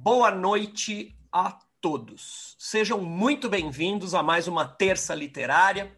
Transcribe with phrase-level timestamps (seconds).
[0.00, 2.54] Boa noite a todos.
[2.56, 5.92] Sejam muito bem-vindos a mais uma terça literária,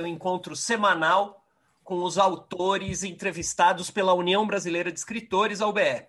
[0.00, 1.44] um encontro semanal
[1.84, 6.06] com os autores entrevistados pela União Brasileira de Escritores, a UBE.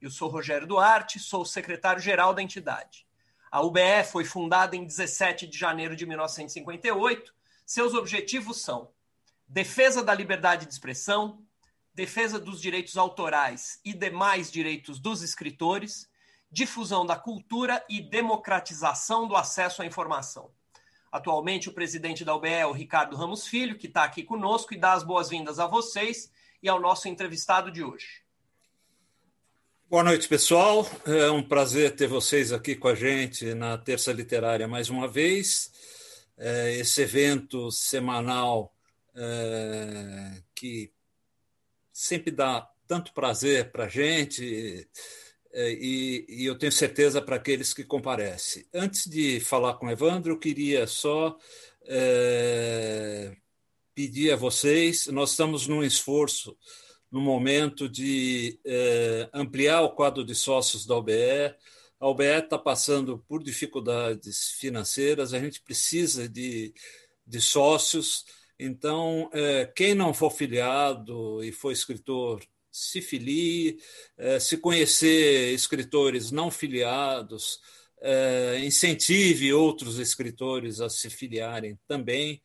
[0.00, 3.06] Eu sou Rogério Duarte, sou secretário-geral da entidade.
[3.52, 7.34] A UBE foi fundada em 17 de janeiro de 1958.
[7.66, 8.88] Seus objetivos são
[9.46, 11.44] defesa da liberdade de expressão,
[11.92, 16.08] defesa dos direitos autorais e demais direitos dos escritores,
[16.54, 20.52] difusão da cultura e democratização do acesso à informação.
[21.10, 24.78] Atualmente, o presidente da UBE é o Ricardo Ramos Filho, que está aqui conosco e
[24.78, 26.30] dá as boas-vindas a vocês
[26.62, 28.22] e ao nosso entrevistado de hoje.
[29.90, 30.88] Boa noite, pessoal.
[31.04, 35.72] É um prazer ter vocês aqui com a gente na Terça Literária mais uma vez.
[36.38, 38.72] É esse evento semanal
[39.16, 40.92] é, que
[41.92, 44.88] sempre dá tanto prazer para a gente
[45.54, 48.66] e, e, eu tenho certeza para aqueles que comparecem.
[48.74, 51.38] Antes de falar com o Evandro, eu queria só
[51.86, 53.36] é,
[53.94, 56.56] pedir a vocês: nós estamos num esforço,
[57.10, 61.54] no momento de é, ampliar o quadro de sócios da OBE.
[62.00, 66.74] A OBE está passando por dificuldades financeiras, a gente precisa de,
[67.24, 68.24] de sócios.
[68.58, 72.42] Então, é, quem não for filiado e for escritor,
[72.74, 73.78] se filie,
[74.18, 77.60] é, se conhecer escritores não filiados,
[78.02, 82.42] é, incentive outros escritores a se filiarem também.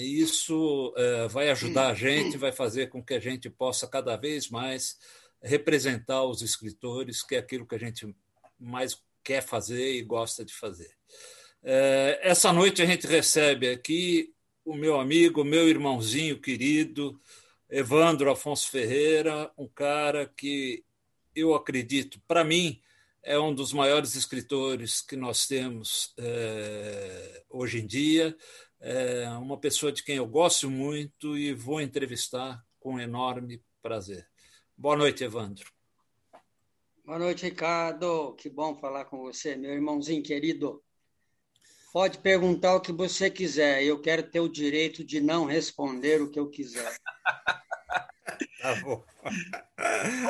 [0.00, 0.94] Isso
[1.30, 4.96] vai ajudar a gente, vai fazer com que a gente possa cada vez mais
[5.42, 8.14] representar os escritores, que é aquilo que a gente
[8.56, 10.94] mais quer fazer e gosta de fazer.
[12.22, 14.32] Essa noite a gente recebe aqui
[14.64, 17.20] o meu amigo, meu irmãozinho querido,
[17.70, 20.84] Evandro Afonso Ferreira, um cara que
[21.34, 22.80] eu acredito, para mim,
[23.22, 28.36] é um dos maiores escritores que nós temos é, hoje em dia,
[28.80, 34.26] é uma pessoa de quem eu gosto muito e vou entrevistar com enorme prazer.
[34.76, 35.70] Boa noite, Evandro.
[37.04, 38.34] Boa noite, Ricardo.
[38.34, 40.82] Que bom falar com você, meu irmãozinho querido.
[41.92, 43.82] Pode perguntar o que você quiser.
[43.82, 46.96] Eu quero ter o direito de não responder o que eu quiser.
[48.60, 49.02] Tá bom.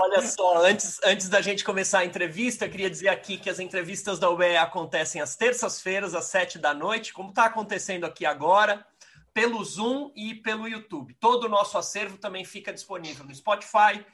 [0.00, 3.58] Olha só, antes, antes da gente começar a entrevista, eu queria dizer aqui que as
[3.58, 8.86] entrevistas da UBE acontecem às terças-feiras, às sete da noite, como está acontecendo aqui agora,
[9.34, 11.14] pelo Zoom e pelo YouTube.
[11.14, 14.04] Todo o nosso acervo também fica disponível no Spotify,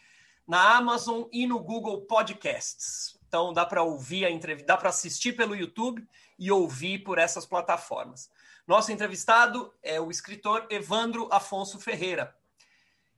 [0.46, 3.18] na Amazon e no Google Podcasts.
[3.28, 6.06] Então dá para ouvir a entrevista, dá para assistir pelo YouTube
[6.38, 8.30] e ouvir por essas plataformas.
[8.66, 12.34] Nosso entrevistado é o escritor Evandro Afonso Ferreira.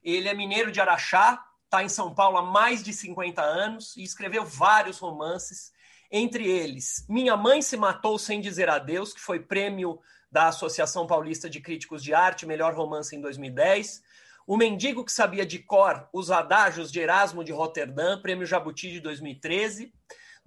[0.02, 4.02] Ele é mineiro de Araxá, está em São Paulo há mais de 50 anos e
[4.02, 5.72] escreveu vários romances,
[6.10, 11.48] entre eles Minha Mãe se Matou Sem Dizer Adeus, que foi prêmio da Associação Paulista
[11.48, 14.02] de Críticos de Arte, melhor romance em 2010.
[14.46, 19.00] O Mendigo que Sabia de Cor, Os Adágios de Erasmo de Roterdã, prêmio Jabuti de
[19.00, 19.92] 2013.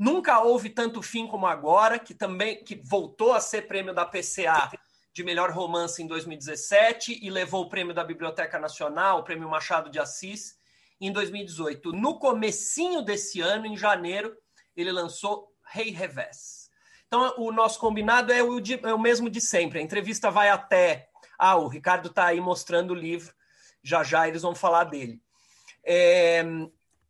[0.01, 4.72] Nunca houve tanto fim como agora, que também que voltou a ser prêmio da PCA
[5.13, 9.91] de melhor romance em 2017 e levou o prêmio da Biblioteca Nacional, o prêmio Machado
[9.91, 10.57] de Assis,
[11.00, 11.91] em 2018.
[11.91, 14.35] No comecinho desse ano, em janeiro,
[14.75, 16.72] ele lançou Rei Revés.
[17.06, 19.78] Então, o nosso combinado é o, de, é o mesmo de sempre.
[19.78, 21.09] A entrevista vai até.
[21.38, 23.31] Ah, o Ricardo está aí mostrando o livro.
[23.84, 25.22] Já já eles vão falar dele.
[25.85, 26.44] É,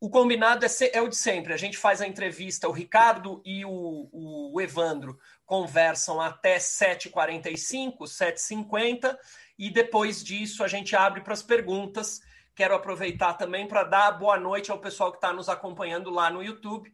[0.01, 1.53] o combinado é, é, o de sempre.
[1.53, 9.15] A gente faz a entrevista, o Ricardo e o, o Evandro conversam até 7h45, 7h50,
[9.59, 12.19] e depois disso a gente abre para as perguntas.
[12.55, 16.41] Quero aproveitar também para dar boa noite ao pessoal que está nos acompanhando lá no
[16.41, 16.91] YouTube.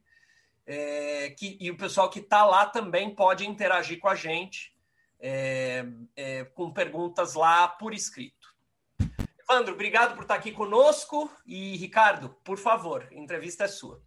[0.65, 4.75] É, que, e o pessoal que está lá também pode interagir com a gente
[5.17, 8.36] é, é, com perguntas lá por escrito.
[9.49, 11.31] Evandro, obrigado por estar aqui conosco.
[11.45, 14.01] E, Ricardo, por favor, entrevista é sua.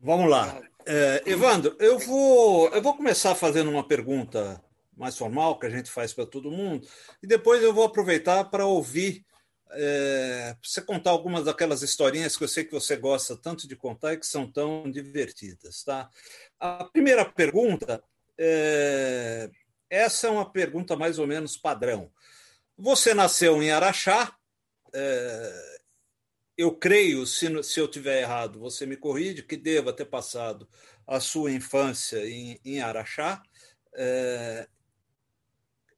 [0.00, 0.60] Vamos lá.
[0.84, 4.60] É, Evandro, eu vou, eu vou começar fazendo uma pergunta
[4.96, 6.86] mais formal, que a gente faz para todo mundo,
[7.22, 9.24] e depois eu vou aproveitar para ouvir
[9.70, 14.12] é, você contar algumas daquelas historinhas que eu sei que você gosta tanto de contar
[14.12, 15.82] e que são tão divertidas.
[15.84, 16.10] Tá?
[16.58, 18.02] A primeira pergunta,
[18.36, 19.48] é,
[19.88, 22.10] essa é uma pergunta mais ou menos padrão.
[22.76, 24.36] Você nasceu em Araxá.
[24.94, 25.78] É,
[26.56, 30.68] eu creio, se, se eu tiver errado, você me corrige, que deva ter passado
[31.06, 33.42] a sua infância em, em Araxá.
[33.94, 34.68] É,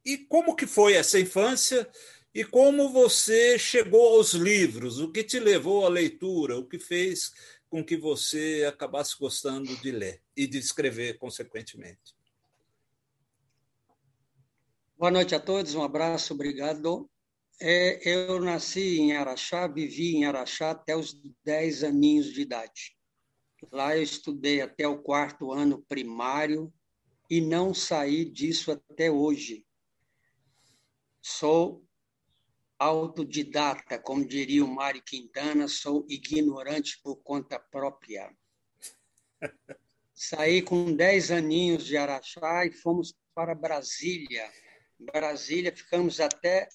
[0.04, 1.88] e como que foi essa infância
[2.34, 5.00] e como você chegou aos livros?
[5.00, 6.58] O que te levou à leitura?
[6.58, 7.32] O que fez
[7.70, 12.14] com que você acabasse gostando de ler e de escrever, consequentemente.
[14.96, 17.10] Boa noite a todos, um abraço, obrigado.
[17.60, 21.14] É, eu nasci em Araxá, vivi em Araxá até os
[21.44, 22.96] 10 aninhos de idade.
[23.70, 26.72] Lá eu estudei até o quarto ano primário
[27.30, 29.64] e não saí disso até hoje.
[31.22, 31.86] Sou
[32.78, 38.36] autodidata, como diria o Mari Quintana, sou ignorante por conta própria.
[40.12, 44.50] Saí com 10 aninhos de Araxá e fomos para Brasília.
[44.98, 46.68] Brasília ficamos até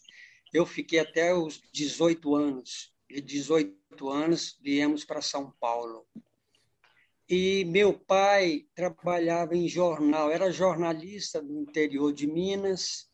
[0.54, 2.94] eu fiquei até os 18 anos.
[3.10, 6.06] De 18 anos viemos para São Paulo.
[7.28, 13.08] E meu pai trabalhava em jornal, era jornalista do interior de Minas,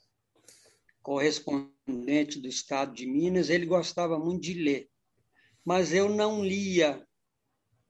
[1.02, 3.50] correspondente do estado de Minas.
[3.50, 4.90] Ele gostava muito de ler,
[5.66, 7.06] mas eu não lia.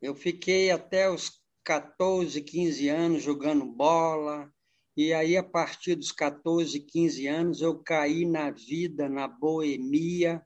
[0.02, 4.52] Eu fiquei até os 14, 15 anos jogando bola,
[4.98, 10.42] e aí, a partir dos 14, 15 anos, eu caí na vida, na boemia,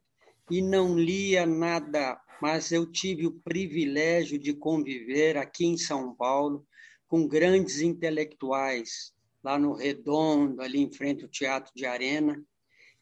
[0.50, 6.66] e não lia nada, mas eu tive o privilégio de conviver aqui em São Paulo
[7.08, 9.14] com grandes intelectuais,
[9.44, 12.44] lá no Redondo, ali em frente ao Teatro de Arena,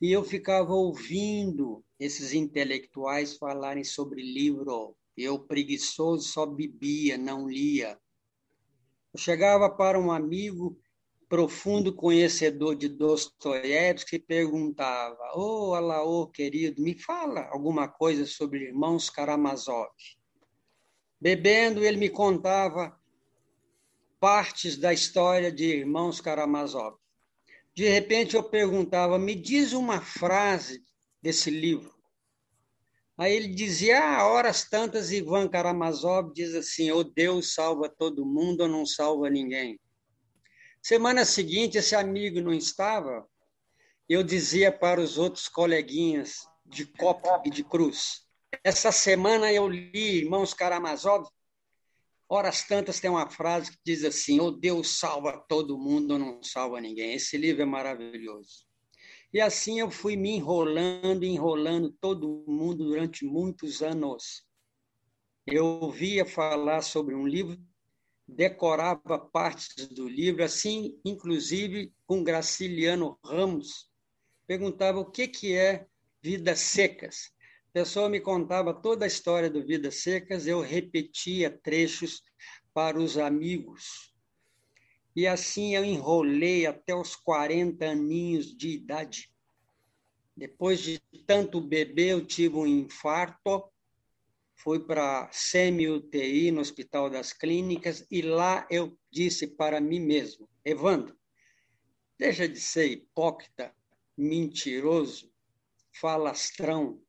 [0.01, 4.95] e eu ficava ouvindo esses intelectuais falarem sobre livro.
[5.15, 7.97] Eu, preguiçoso, só bebia, não lia.
[9.13, 10.77] Eu chegava para um amigo
[11.29, 19.09] profundo conhecedor de Dostoiévski, perguntava: Ô oh, Alaô, querido, me fala alguma coisa sobre irmãos
[19.09, 19.89] Karamazov.
[21.19, 22.97] Bebendo, ele me contava
[24.19, 26.97] partes da história de irmãos Karamazov.
[27.75, 30.81] De repente, eu perguntava: me diz uma frase
[31.21, 31.93] desse livro.
[33.17, 38.25] Aí ele dizia: ah, horas tantas, Ivan Karamazov diz assim: ou oh, Deus salva todo
[38.25, 39.79] mundo ou não salva ninguém.
[40.87, 43.27] Semana seguinte, esse amigo não estava,
[44.07, 48.25] eu dizia para os outros coleguinhas de copa e de cruz,
[48.63, 51.27] essa semana eu li Irmãos Karamazov,
[52.29, 56.19] horas tantas tem uma frase que diz assim, ou oh, Deus salva todo mundo ou
[56.19, 57.15] não salva ninguém.
[57.15, 58.65] Esse livro é maravilhoso.
[59.33, 64.41] E assim eu fui me enrolando, enrolando todo mundo durante muitos anos.
[65.45, 67.59] Eu ouvia falar sobre um livro,
[68.27, 73.89] decorava partes do livro, assim, inclusive com Graciliano Ramos,
[74.45, 75.87] perguntava o que, que é
[76.21, 77.31] Vidas Secas.
[77.69, 82.21] A pessoa me contava toda a história do Vidas Secas, eu repetia trechos
[82.73, 84.13] para os amigos.
[85.15, 89.31] E assim eu enrolei até os 40 aninhos de idade.
[90.35, 93.71] Depois de tanto beber, eu tive um infarto
[94.57, 101.17] fui para semi-UTI no Hospital das Clínicas e lá eu disse para mim mesmo, Evandro,
[102.17, 103.73] deixa de ser hipócrita,
[104.17, 105.31] mentiroso,
[105.93, 107.01] falastrão.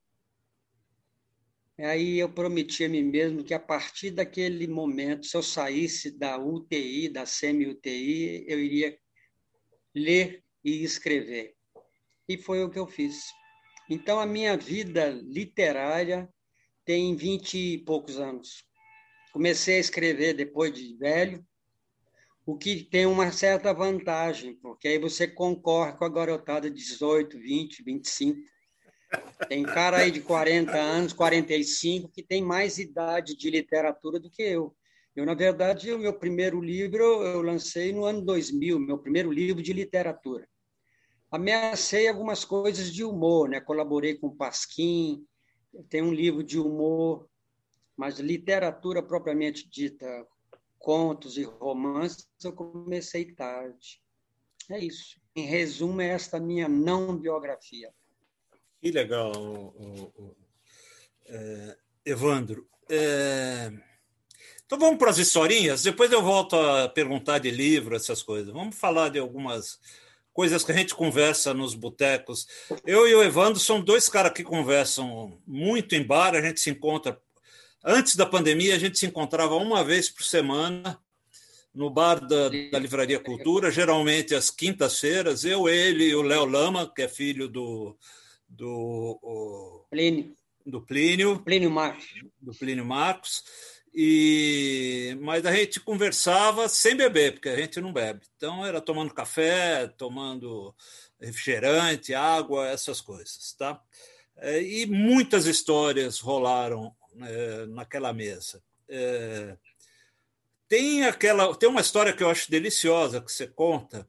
[1.79, 6.37] Aí eu prometi a mim mesmo que a partir daquele momento, se eu saísse da
[6.37, 8.99] UTI, da semi-UTI, eu iria
[9.95, 11.55] ler e escrever.
[12.29, 13.25] E foi o que eu fiz.
[13.89, 16.29] Então, a minha vida literária
[16.89, 18.65] tem vinte e poucos anos.
[19.31, 21.47] Comecei a escrever depois de velho,
[22.47, 27.39] o que tem uma certa vantagem, porque aí você concorre com a garotada de 18,
[27.39, 28.41] 20, 25.
[29.51, 34.43] Tem cara aí de 40 anos, 45, que tem mais idade de literatura do que
[34.43, 34.75] eu.
[35.15, 39.63] Eu, na verdade, o meu primeiro livro eu lancei no ano 2000, meu primeiro livro
[39.63, 40.49] de literatura.
[41.31, 43.61] Ameacei algumas coisas de humor, né?
[43.61, 45.28] Colaborei com Pasquim,
[45.89, 47.29] tem um livro de humor,
[47.97, 50.27] mas literatura propriamente dita,
[50.79, 54.01] contos e romances, eu comecei tarde.
[54.71, 55.21] É isso.
[55.35, 57.93] Em resumo, é esta minha não biografia.
[58.81, 59.33] Que legal,
[61.27, 62.69] é, Evandro.
[62.89, 63.73] É...
[64.65, 68.53] Então vamos para as historinhas, depois eu volto a perguntar de livro, essas coisas.
[68.53, 69.81] Vamos falar de algumas
[70.39, 72.47] coisas que a gente conversa nos botecos.
[72.87, 76.71] Eu e o Evandro são dois caras que conversam muito em bar, a gente se
[76.71, 77.21] encontra.
[77.85, 80.97] Antes da pandemia, a gente se encontrava uma vez por semana
[81.75, 85.45] no bar da, da Livraria Cultura, geralmente às quintas-feiras.
[85.45, 87.99] Eu, ele e o Léo Lama, que é filho do.
[88.49, 90.37] do o, Plínio.
[90.65, 91.41] Do Plínio.
[91.41, 92.07] Plínio Marcos.
[92.41, 93.43] Do Plínio Marcos.
[94.01, 98.21] E, mas a gente conversava sem beber, porque a gente não bebe.
[98.37, 100.73] Então era tomando café, tomando
[101.21, 103.83] refrigerante, água, essas coisas, tá?
[104.37, 108.63] É, e muitas histórias rolaram é, naquela mesa.
[108.89, 109.57] É,
[110.69, 114.09] tem aquela, tem uma história que eu acho deliciosa que você conta,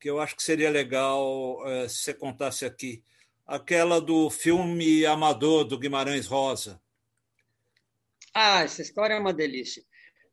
[0.00, 3.00] que eu acho que seria legal é, se você contasse aqui,
[3.46, 6.82] aquela do filme Amador do Guimarães Rosa.
[8.36, 9.80] Ah, essa história é uma delícia.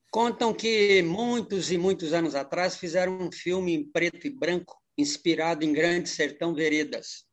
[0.09, 5.63] Contam que muitos e muitos anos atrás fizeram um filme em preto e branco, inspirado
[5.63, 7.27] em Grande Sertão Veredas.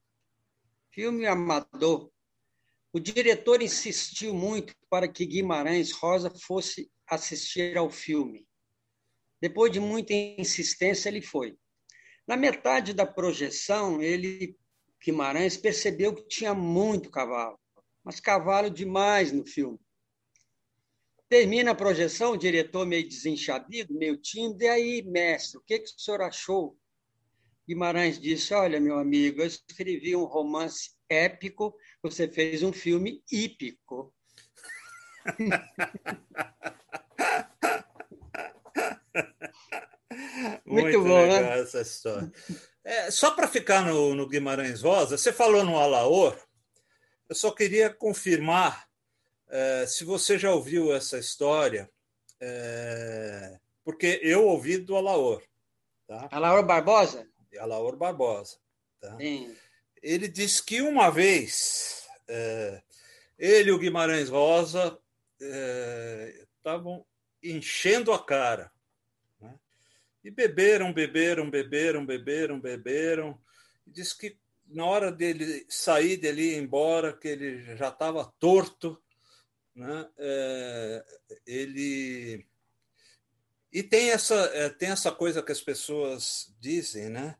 [0.93, 2.13] Filme amador.
[2.93, 8.47] O diretor insistiu muito para que Guimarães Rosa fosse assistir ao filme.
[9.41, 11.57] Depois de muita insistência, ele foi.
[12.27, 14.55] Na metade da projeção, ele,
[15.03, 17.59] Guimarães, percebeu que tinha muito cavalo,
[18.05, 19.79] mas cavalo demais no filme.
[21.29, 25.91] Termina a projeção, o diretor meio desenchabido, meio tímido, e aí, mestre, o que, que
[25.91, 26.79] o senhor achou?
[27.69, 34.15] Guimarães disse: Olha, meu amigo, eu escrevi um romance épico, você fez um filme hípico.
[40.65, 41.61] Muito, Muito bom, né?
[41.61, 42.33] essa história.
[42.85, 46.39] É, só para ficar no, no, Guimarães Rosa, você falou no Alaor,
[47.29, 48.88] eu só queria confirmar
[49.49, 51.91] é, se você já ouviu essa história,
[52.41, 55.43] é, porque eu ouvi do Alaor.
[56.07, 56.29] Tá?
[56.31, 57.27] Alaor Barbosa?
[57.59, 58.59] Alaor Barbosa.
[59.01, 59.17] Tá?
[60.03, 62.83] Ele disse que uma vez é,
[63.39, 64.99] ele e o Guimarães Rosa
[66.59, 67.05] estavam
[67.43, 68.71] enchendo a cara.
[69.41, 69.55] Né?
[70.25, 73.41] E beberam, beberam, beberam, beberam, beberam.
[73.87, 74.37] E disse que
[74.67, 79.01] na hora dele sair dele ir embora, que ele já estava torto,
[79.79, 80.09] né?
[80.19, 81.05] É,
[81.47, 82.45] ele
[83.73, 87.37] e tem essa é, tem essa coisa que as pessoas dizem, né?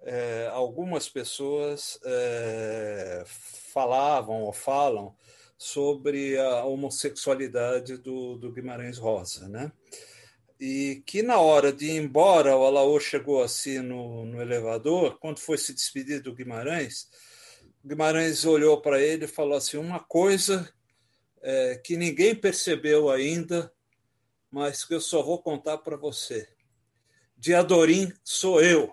[0.00, 5.14] É, algumas pessoas é, falavam ou falam
[5.56, 9.72] sobre a homossexualidade do, do Guimarães Rosa, né?
[10.60, 15.40] E que na hora de ir embora, o Alaor chegou assim no, no elevador, quando
[15.40, 17.08] foi se despedir do Guimarães,
[17.84, 20.72] Guimarães olhou para ele e falou assim: uma coisa
[21.44, 23.70] é, que ninguém percebeu ainda,
[24.50, 26.48] mas que eu só vou contar para você.
[27.36, 28.92] Diadorim sou eu.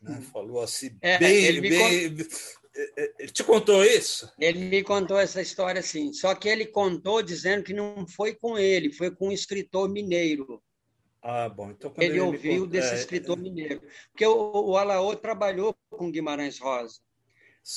[0.00, 0.16] Né?
[0.16, 0.22] Hum.
[0.22, 1.44] Falou assim, é, bem.
[1.44, 2.16] Ele, bem...
[2.16, 2.28] Cont...
[2.74, 4.32] É, é, ele te contou isso?
[4.38, 6.12] Ele me contou essa história, sim.
[6.12, 10.62] Só que ele contou dizendo que não foi com ele, foi com um escritor mineiro.
[11.20, 11.70] Ah, bom.
[11.70, 12.94] Então, ele, ele ouviu desse é...
[12.94, 13.82] escritor mineiro.
[14.10, 17.00] Porque o, o Alaô trabalhou com Guimarães Rosa.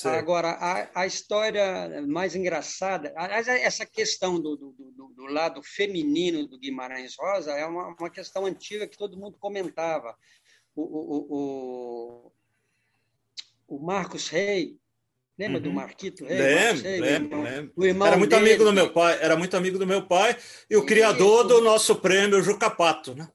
[0.05, 6.57] Agora, a, a, história mais engraçada, essa questão do, do, do, do, lado feminino do
[6.57, 10.15] Guimarães Rosa é uma, uma questão antiga que todo mundo comentava.
[10.73, 12.31] O, o,
[13.67, 14.77] o, o Marcos Rey,
[15.37, 15.63] lembra uhum.
[15.63, 16.37] do Marquito Rey?
[16.37, 17.85] Lembro, Rey, lembro, irmão, lembro.
[17.85, 20.37] Irmão era muito dele, amigo do meu pai, era muito amigo do meu pai
[20.69, 23.29] e o criador do nosso prêmio Jucapato, né?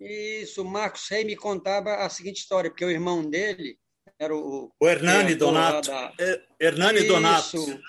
[0.00, 3.78] Isso, o Marcos Rey me contava a seguinte história, porque o irmão dele
[4.20, 4.70] era o.
[4.78, 5.88] O Hernani Donato.
[5.88, 6.12] Da...
[6.20, 7.08] É, Hernani Isso.
[7.08, 7.80] Donato.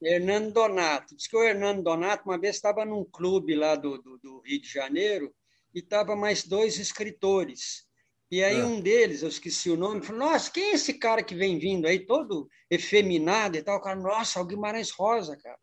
[0.00, 1.16] Hernando Donato.
[1.16, 4.60] Diz que o Hernando Donato uma vez estava num clube lá do, do, do Rio
[4.60, 5.34] de Janeiro
[5.74, 7.84] e estava mais dois escritores.
[8.30, 8.64] E aí é.
[8.64, 11.86] um deles, eu esqueci o nome, falou, nossa, quem é esse cara que vem vindo
[11.86, 13.78] aí, todo efeminado e tal?
[13.78, 15.58] O cara, nossa, é o Guimarães Rosa, cara.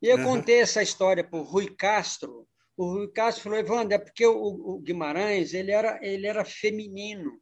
[0.00, 0.24] E eu uhum.
[0.24, 2.46] contei essa história para o Rui Castro.
[2.76, 7.41] O Rui Castro falou, Evandro, é porque o, o Guimarães ele era, ele era feminino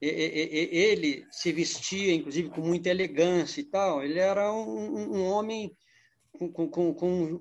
[0.00, 4.02] ele se vestia, inclusive, com muita elegância e tal.
[4.02, 5.76] Ele era um, um homem
[6.32, 6.94] com, com,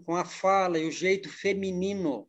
[0.04, 2.28] com, a fala e o jeito feminino.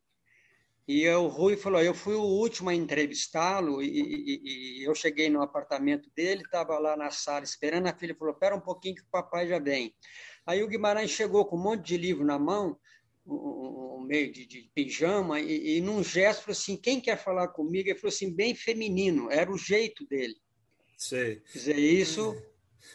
[0.87, 5.28] E o Rui falou: eu fui o último a entrevistá-lo e, e, e, eu cheguei
[5.28, 7.87] no apartamento dele, estava lá na sala esperando.
[7.87, 9.94] A filha falou: espera um pouquinho que o papai já vem.
[10.47, 12.78] Aí o Guimarães chegou com um monte de livro na mão
[13.35, 17.88] um, meio de, de pijama, e, e, num gesto falou assim: quem quer falar comigo?
[17.88, 20.37] Ele falou assim, bem feminino, era o jeito dele.
[20.97, 21.37] Sei.
[21.52, 22.42] Quer dizer, isso.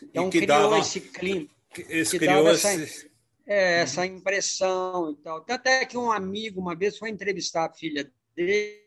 [0.02, 1.48] Então criou dava, esse clima.
[1.90, 3.12] Esse que criou essa, esse...
[3.46, 5.46] É, essa impressão e tal.
[5.48, 8.82] Até que um amigo, uma vez, foi entrevistar a filha dele,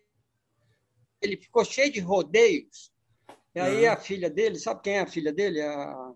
[1.20, 2.92] ele ficou cheio de rodeios.
[3.54, 3.92] E aí uhum.
[3.92, 5.62] a filha dele, sabe quem é a filha dele?
[5.62, 6.12] A...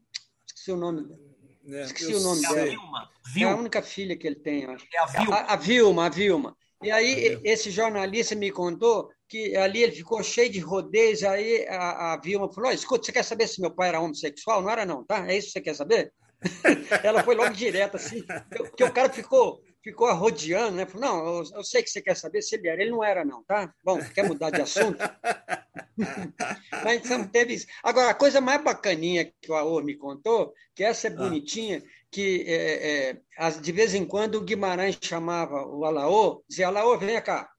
[0.46, 1.29] Esqueci o nome dela.
[1.73, 2.65] É, Esqueci o nome dela.
[2.65, 3.11] Vilma.
[3.39, 4.87] É a única filha que ele tem, acho.
[4.93, 5.37] É a Vilma.
[5.37, 6.57] A, a Vilma, a Vilma.
[6.83, 12.15] E aí, esse jornalista me contou que ali ele ficou cheio de rodeios, aí a,
[12.15, 14.62] a Vilma falou, escuta, você quer saber se meu pai era homossexual?
[14.62, 15.31] Não era não, tá?
[15.31, 16.12] É isso que você quer saber?
[17.05, 20.87] Ela foi logo direto, assim, porque o cara ficou, ficou arrodeando, né?
[20.87, 22.82] Falou, não, eu, eu, sei que você quer saber se ele era.
[22.82, 23.75] Ele não era não, tá?
[23.82, 24.99] Bom, quer mudar de assunto?
[26.84, 27.66] Mas não teve isso.
[27.82, 31.14] Agora, a coisa mais bacaninha que o Aor me contou, que essa é ah.
[31.14, 36.99] bonitinha, que é, é, de vez em quando o Guimarães chamava o Alaô, dizia, Alaô,
[36.99, 37.50] vem cá,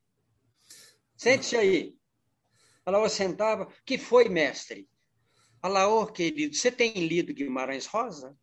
[1.15, 1.95] sente-se aí.
[2.85, 4.89] Alaô sentava, que foi, mestre?
[5.61, 8.35] Alaô, querido, você tem lido Guimarães Rosa?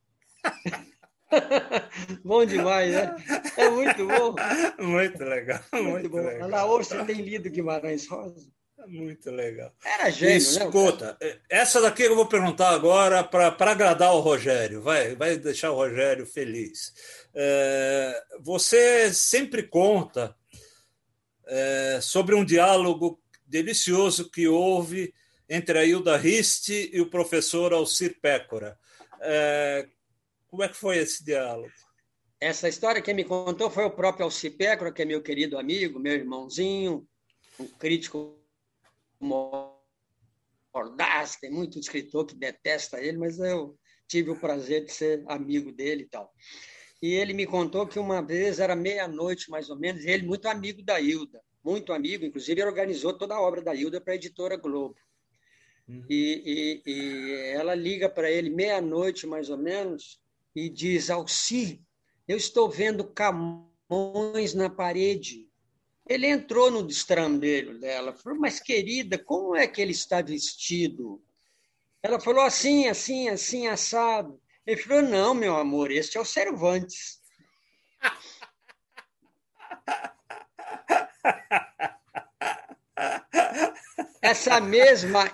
[2.24, 3.16] bom demais, né?
[3.56, 4.34] É muito bom.
[4.78, 5.60] Muito legal.
[5.72, 6.18] Muito, muito bom.
[6.18, 6.44] Legal.
[6.44, 8.46] Alaô, você tem lido Guimarães Rosa?
[8.86, 9.72] Muito legal.
[9.84, 11.38] Era gênio, né, Escuta, né?
[11.50, 16.24] essa daqui eu vou perguntar agora para agradar o Rogério, vai, vai deixar o Rogério
[16.24, 16.94] feliz.
[17.34, 20.34] É, você sempre conta
[21.46, 25.12] é, sobre um diálogo delicioso que houve
[25.48, 28.78] entre a Hilda Riste e o professor Alcir Pécora.
[29.20, 29.86] É,
[30.48, 31.72] como é que foi esse diálogo?
[32.40, 35.98] Essa história quem me contou foi o próprio Alcir Pécora, que é meu querido amigo,
[35.98, 37.06] meu irmãozinho,
[37.58, 38.38] um crítico
[40.72, 43.76] mordaz, tem muito escritor que detesta ele, mas eu
[44.06, 46.32] tive o prazer de ser amigo dele e tal.
[47.02, 50.46] E ele me contou que uma vez era meia-noite, mais ou menos, e ele muito
[50.46, 54.16] amigo da Hilda, muito amigo, inclusive ele organizou toda a obra da Hilda para a
[54.16, 54.96] editora Globo.
[55.88, 56.04] Uhum.
[56.08, 60.20] E, e, e, ela liga para ele meia-noite, mais ou menos,
[60.58, 61.82] e diz: Alci,
[62.26, 65.48] eu estou vendo camões na parede.
[66.06, 71.22] Ele entrou no destrambeiro dela, falou, mas querida, como é que ele está vestido?
[72.02, 74.40] Ela falou assim, assim, assim, assado.
[74.66, 77.20] Ele falou, não, meu amor, este é o Cervantes.
[84.20, 85.30] Essa mesma,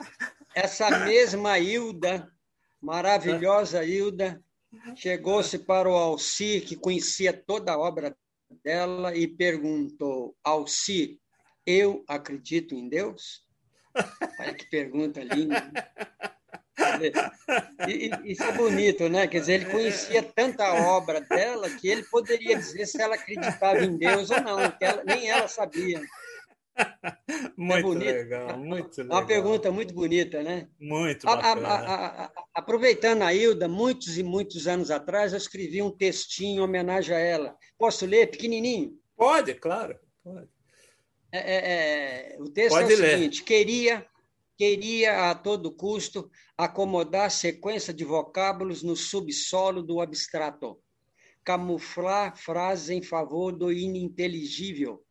[0.54, 2.32] essa mesma Hilda,
[2.80, 4.42] maravilhosa Hilda,
[4.96, 8.16] chegou-se para o Alci, que conhecia toda a obra
[8.62, 11.20] dela e perguntou: Alci,
[11.66, 13.44] eu acredito em Deus?
[14.40, 15.70] Olha que pergunta linda.
[17.88, 19.26] E, isso é bonito, né?
[19.26, 23.96] Quer dizer, ele conhecia tanta obra dela que ele poderia dizer se ela acreditava em
[23.96, 26.00] Deus ou não, ela, nem ela sabia.
[27.56, 29.18] Muito é legal, muito legal.
[29.18, 30.68] Uma pergunta muito bonita, né?
[30.78, 31.68] Muito bacana.
[31.68, 36.60] A, a, a, aproveitando a Hilda, muitos e muitos anos atrás, eu escrevi um textinho
[36.60, 37.56] em homenagem a ela.
[37.78, 38.98] Posso ler, pequenininho?
[39.16, 39.98] Pode, claro.
[40.22, 40.48] Pode.
[41.32, 43.10] É, é, é o texto pode é o ler.
[43.10, 44.06] seguinte: queria,
[44.56, 50.78] queria a todo custo acomodar a sequência de vocábulos no subsolo do abstrato,
[51.44, 55.04] camuflar frases em favor do ininteligível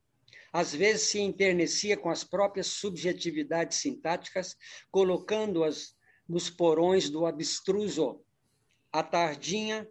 [0.54, 4.56] às vezes se enternecia com as próprias subjetividades sintáticas,
[4.92, 5.96] colocando-as
[6.30, 8.24] nos porões do abstruso.
[8.92, 9.89] A tardinha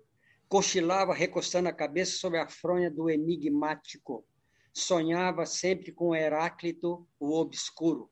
[0.48, 4.25] cochilava recostando a cabeça sobre a fronha do enigmático.
[4.72, 8.09] Sonhava sempre com Heráclito, o obscuro.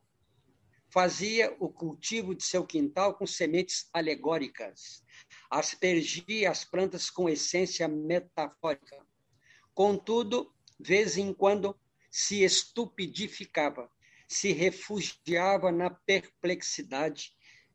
[0.92, 5.04] Fazia o cultivo de seu quintal com sementes alegóricas.
[5.48, 9.06] Aspergia as plantas com essência metafórica.
[9.72, 11.78] Contudo, vez em quando,
[12.10, 13.90] se estupidificava,
[14.26, 17.32] se refugiava na perplexidade,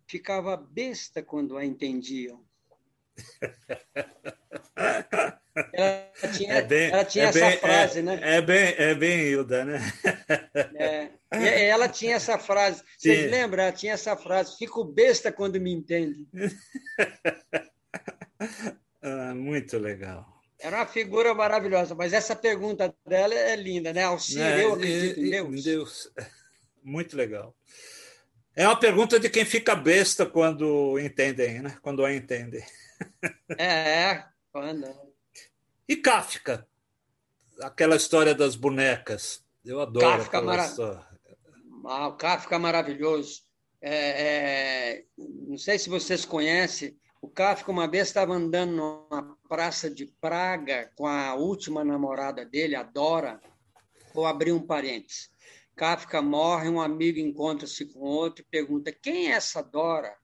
[0.07, 2.43] ficava besta quando a entendiam.
[5.71, 8.19] Ela tinha, é bem, ela tinha é essa bem, frase, é, né?
[8.21, 9.79] É bem, é bem Hilda, né?
[11.31, 12.83] É, ela tinha essa frase.
[12.97, 13.27] Vocês Sim.
[13.27, 13.63] lembram?
[13.63, 14.57] Ela tinha essa frase.
[14.57, 16.27] Fico besta quando me entende.
[19.07, 20.34] Ah, muito legal.
[20.59, 24.03] Era uma figura maravilhosa, mas essa pergunta dela é linda, né?
[24.03, 25.63] Alcir, é, eu acredito em Deus.
[25.63, 26.13] Deus.
[26.83, 27.55] Muito legal.
[28.55, 31.77] É uma pergunta de quem fica besta quando entendem, né?
[31.81, 32.63] Quando a entendem.
[33.59, 34.87] É, quando.
[35.85, 36.65] E Kafka?
[37.61, 39.43] Aquela história das bonecas.
[39.65, 40.65] Eu adoro Kafka aquela mara...
[40.65, 41.05] história.
[41.85, 43.41] Ah, o Kafka maravilhoso.
[43.81, 45.03] É, é...
[45.17, 50.91] Não sei se vocês conhecem, o Kafka uma vez estava andando numa praça de Praga
[50.95, 53.41] com a última namorada dele, a Dora.
[54.13, 55.31] Vou abrir um parênteses.
[55.75, 60.15] Kafka morre, um amigo encontra-se com outro e pergunta: quem é essa Dora?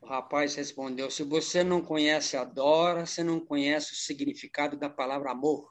[0.00, 4.88] O rapaz respondeu: se você não conhece a Dora, você não conhece o significado da
[4.88, 5.68] palavra amor.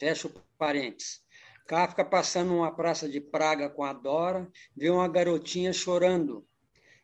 [0.00, 1.20] Fecha o parênteses.
[1.66, 6.46] Kafka passando numa praça de Praga com a Dora, vê uma garotinha chorando.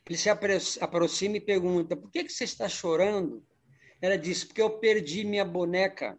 [0.07, 3.45] Ele se aproxima e pergunta: Por que, que você está chorando?
[4.01, 6.19] Ela disse: Porque eu perdi minha boneca.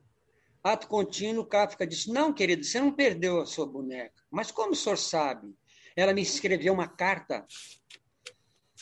[0.63, 4.15] Ato contínuo, Kafka disse: Não, querido, você não perdeu a sua boneca.
[4.31, 5.53] Mas como o senhor sabe?
[5.95, 7.45] Ela me escreveu uma carta.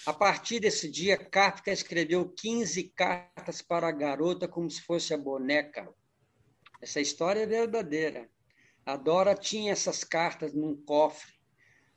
[0.05, 5.17] A partir desse dia, Kafka escreveu 15 cartas para a garota como se fosse a
[5.17, 5.93] boneca.
[6.81, 8.29] Essa história é verdadeira.
[8.85, 11.31] A Dora tinha essas cartas num cofre,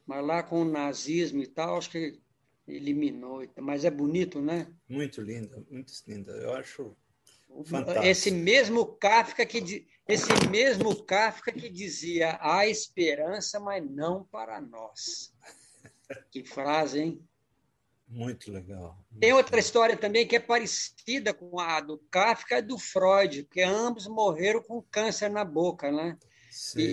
[0.05, 2.21] mas lá com o nazismo e tal, acho que
[2.67, 3.47] eliminou.
[3.57, 4.67] Mas é bonito, né?
[4.89, 6.33] Muito linda, muito linda.
[6.33, 6.97] Eu acho
[7.65, 8.07] fantástico.
[8.07, 15.33] Esse mesmo Kafka que esse mesmo Kafka que dizia há esperança, mas não para nós.
[16.31, 17.29] Que frase, hein?
[18.07, 18.97] Muito legal.
[19.11, 23.43] Muito Tem outra história também que é parecida com a do Kafka e do Freud,
[23.51, 26.17] que ambos morreram com câncer na boca, né?
[26.49, 26.79] Sim.
[26.79, 26.85] E,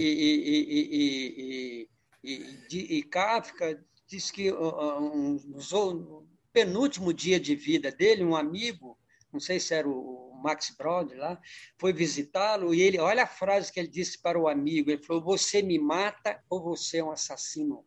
[1.04, 1.88] e,
[2.24, 3.80] e, e, Kafka
[4.14, 8.96] diz que um, no penúltimo dia de vida dele, um amigo,
[9.32, 11.42] não sei se era o Max Brod lá,
[11.80, 15.24] foi visitá-lo e ele, olha a frase que ele disse para o amigo, ele falou:
[15.24, 17.84] "Você me mata ou você é um assassino?"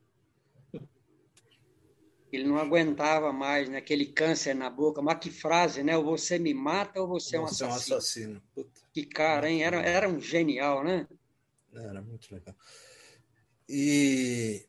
[2.32, 5.00] Ele não aguentava mais naquele né, câncer na boca.
[5.00, 5.96] Mas que frase, né?
[5.96, 7.70] Ou você me mata ou você, é um assassino.
[7.70, 8.42] É um assassino.
[8.52, 8.80] Puta.
[8.92, 9.62] Que cara, hein?
[9.62, 11.06] Era, era um genial, né?
[11.72, 12.54] Era muito legal.
[13.68, 14.66] E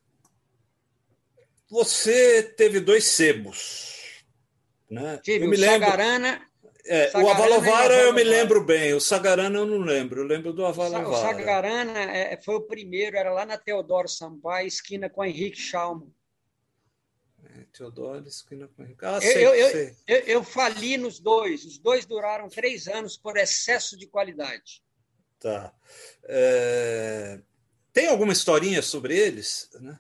[1.70, 4.24] você teve dois sebos,
[4.90, 5.20] né?
[5.24, 5.88] Tive eu me o lembro...
[5.88, 6.48] Sagarana
[6.90, 10.66] é, o Avalovara eu me lembro bem, o Sagarana eu não lembro, eu lembro do
[10.66, 11.10] Avalovara.
[11.10, 16.10] O Sagarana é, foi o primeiro, era lá na Teodoro Sampaio, esquina com Henrique Schalman.
[17.74, 19.06] Teodoro, esquina com Henrique.
[19.06, 19.96] Ah, sei, eu, eu, sei.
[20.08, 21.66] Eu, eu, fali nos dois.
[21.66, 24.84] Os dois duraram três anos por excesso de qualidade.
[25.40, 25.74] Tá.
[26.24, 27.40] É...
[27.94, 29.70] Tem alguma historinha sobre eles?
[29.82, 30.00] Né?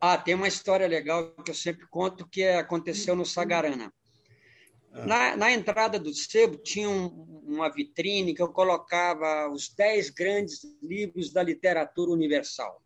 [0.00, 3.92] Ah, tem uma história legal que eu sempre conto que aconteceu no Sagarana.
[4.92, 5.06] Ah.
[5.06, 7.06] Na, na, entrada do sebo tinha um,
[7.46, 12.82] uma vitrine que eu colocava os dez grandes livros da literatura universal.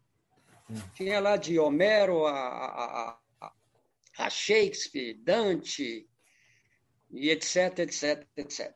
[0.71, 0.75] Hum.
[0.95, 3.53] Tinha lá de Homero a, a,
[4.19, 6.09] a Shakespeare, Dante,
[7.11, 8.75] e etc, etc, etc.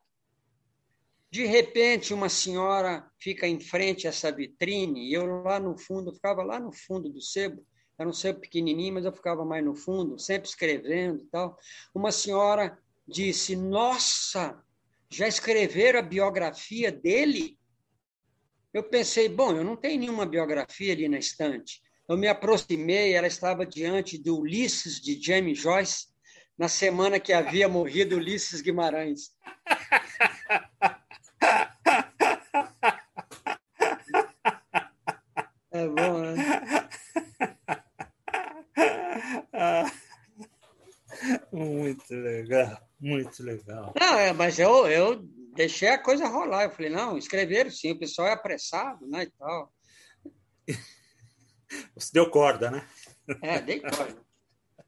[1.31, 6.13] De repente, uma senhora fica em frente a essa vitrine, e eu lá no fundo,
[6.13, 7.67] ficava lá no fundo do sebo,
[7.99, 11.59] era um sebo pequenininho, mas eu ficava mais no fundo, sempre escrevendo e tal.
[11.95, 12.79] Uma senhora
[13.09, 14.63] disse: Nossa,
[15.09, 17.59] já escreveram a biografia dele?
[18.73, 21.83] Eu pensei: Bom, eu não tenho nenhuma biografia ali na estante.
[22.09, 26.09] Eu me aproximei, ela estava diante de Ulisses de James Joyce,
[26.57, 29.35] na semana que havia morrido Ulisses Guimarães.
[35.77, 36.37] É bom, né?
[42.09, 43.95] Muito legal, muito legal.
[43.99, 45.17] Não, é, mas eu, eu
[45.55, 46.65] deixei a coisa rolar.
[46.65, 49.73] Eu falei, não, escreveram sim, o pessoal é apressado, né, e tal.
[51.97, 52.87] Você deu corda, né?
[53.43, 54.25] É, dei corda.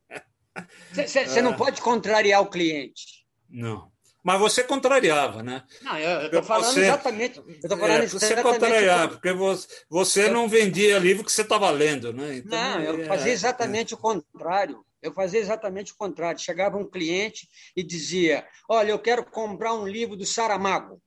[0.94, 1.57] Você não ah.
[1.57, 3.26] pode contrariar o cliente.
[3.48, 3.90] Não.
[4.22, 5.62] Mas você contrariava, né?
[5.81, 7.38] Não, eu estou falando você, exatamente.
[7.38, 11.42] Eu tô falando é, você contrariava, porque você, você eu, não vendia livro que você
[11.42, 12.37] estava lendo, né?
[12.37, 13.96] Então, não, eu é, fazia exatamente é.
[13.96, 14.85] o contrário.
[15.09, 16.40] Eu fazia exatamente o contrário.
[16.40, 21.03] Chegava um cliente e dizia: Olha, eu quero comprar um livro do Saramago.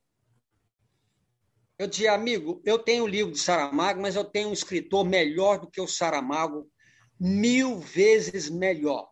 [1.78, 5.60] Eu dizia, amigo, eu tenho o livro de Saramago, mas eu tenho um escritor melhor
[5.60, 6.70] do que o Saramago,
[7.20, 9.10] mil vezes melhor.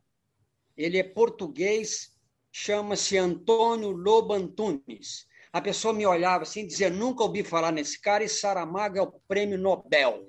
[0.77, 2.11] Ele é português,
[2.51, 5.25] chama-se Antônio Lobo Antunes.
[5.51, 9.19] A pessoa me olhava assim dizia, nunca ouvi falar nesse cara, e Saramago é o
[9.27, 10.27] prêmio Nobel.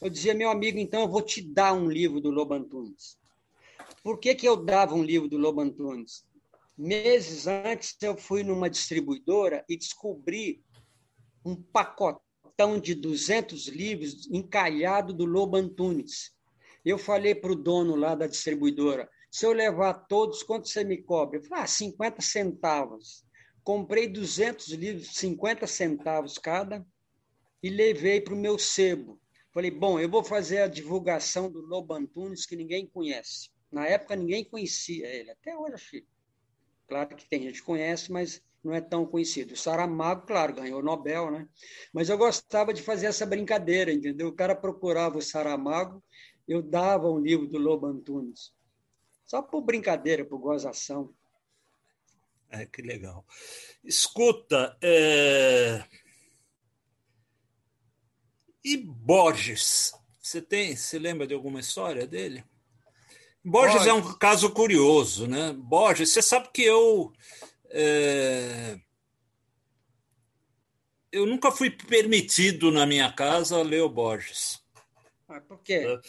[0.00, 3.18] Eu dizia, meu amigo, então eu vou te dar um livro do Lobo Antunes.
[4.06, 6.24] Por que, que eu dava um livro do Lobo Antunes?
[6.78, 10.62] Meses antes, eu fui numa distribuidora e descobri
[11.44, 16.30] um pacotão de 200 livros encalhado do Lobo Antunes.
[16.84, 21.02] Eu falei para o dono lá da distribuidora, se eu levar todos, quanto você me
[21.02, 21.40] cobra?
[21.40, 23.24] Eu falei, ah, 50 centavos.
[23.64, 26.86] Comprei 200 livros, 50 centavos cada,
[27.60, 29.20] e levei para o meu sebo.
[29.52, 33.55] Falei, bom, eu vou fazer a divulgação do Lobo Antunes, que ninguém conhece.
[33.76, 35.96] Na época, ninguém conhecia ele, até hoje, acho.
[36.88, 39.52] Claro que tem gente que conhece, mas não é tão conhecido.
[39.52, 41.46] O Saramago, claro, ganhou o Nobel, né?
[41.92, 44.28] Mas eu gostava de fazer essa brincadeira, entendeu?
[44.28, 46.02] O cara procurava o Saramago,
[46.48, 48.50] eu dava um livro do Lobo Antunes.
[49.26, 51.14] Só por brincadeira, por gozação.
[52.48, 53.26] É, que legal.
[53.84, 55.84] Escuta, é...
[58.64, 59.92] e Borges?
[60.18, 62.42] Você tem, você lembra de alguma história dele?
[63.48, 65.54] Borges, Borges, é um caso curioso, né?
[65.56, 67.12] Borges, você sabe que eu
[67.70, 68.76] é...
[71.12, 74.60] Eu nunca fui permitido na minha casa ler o Borges.
[75.28, 75.84] Ah, por quê?
[75.86, 76.00] É,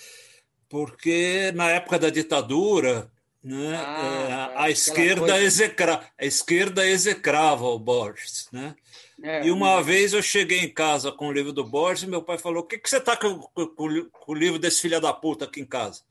[0.67, 3.10] porque na época da ditadura,
[3.43, 5.39] né, ah, é, a, esquerda coisa...
[5.39, 6.12] execra...
[6.17, 8.50] a esquerda execrava o Borges.
[8.52, 8.76] Né?
[9.21, 12.23] É, e uma vez eu cheguei em casa com o livro do Borges e meu
[12.23, 15.13] pai falou: O que, que você está com, com, com, o livro desse filho da
[15.13, 16.02] puta aqui em casa?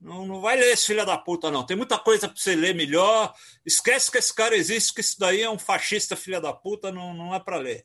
[0.00, 1.64] Não, não vai ler esse filho da puta, não.
[1.64, 3.34] Tem muita coisa para você ler melhor.
[3.66, 7.12] Esquece que esse cara existe, que isso daí é um fascista filho da puta, não,
[7.12, 7.84] não é para ler.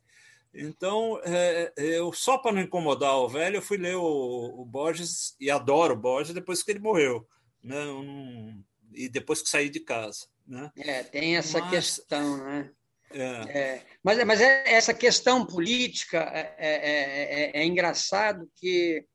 [0.53, 5.35] Então, é, eu só para não incomodar o velho, eu fui ler o, o Borges
[5.39, 7.27] e adoro o Borges depois que ele morreu,
[7.61, 7.75] né?
[7.83, 10.71] Não, e depois que saí de casa, né?
[10.77, 12.71] É, tem essa mas, questão, né?
[13.11, 13.59] É.
[13.59, 19.05] É, mas, mas é, essa questão política é, é, é, engraçado que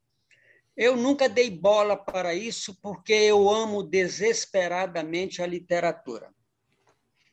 [0.81, 6.35] eu nunca dei bola para isso porque eu amo desesperadamente a literatura.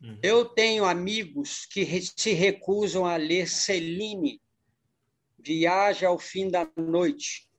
[0.03, 0.19] Uhum.
[0.21, 4.41] Eu tenho amigos que se recusam a ler Celine,
[5.39, 7.49] Viaja ao Fim da Noite.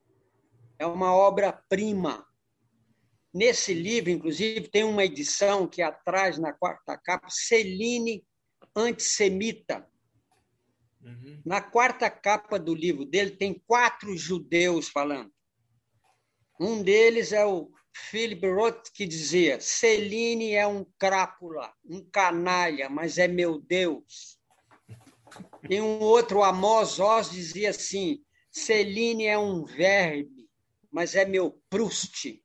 [0.78, 2.22] É uma obra-prima.
[3.32, 8.22] Nesse livro, inclusive, tem uma edição que atrás, na quarta capa, Celine
[8.76, 9.88] Antissemita.
[11.02, 11.40] Uhum.
[11.46, 15.32] Na quarta capa do livro dele, tem quatro judeus falando.
[16.60, 23.18] Um deles é o Philip Roth, que dizia: Celine é um crápula, um canalha, mas
[23.18, 24.38] é meu Deus.
[25.68, 30.48] E um outro, Amos Oz, dizia assim: Celine é um verme,
[30.90, 32.42] mas é meu Proust.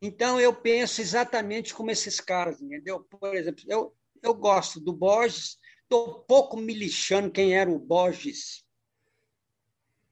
[0.00, 3.00] Então, eu penso exatamente como esses caras, entendeu?
[3.00, 8.64] Por exemplo, eu, eu gosto do Borges, estou pouco me lixando quem era o Borges.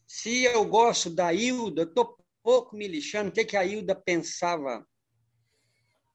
[0.06, 4.86] Se eu gosto da Hilda, estou pouco me lixando o que, que a Hilda pensava.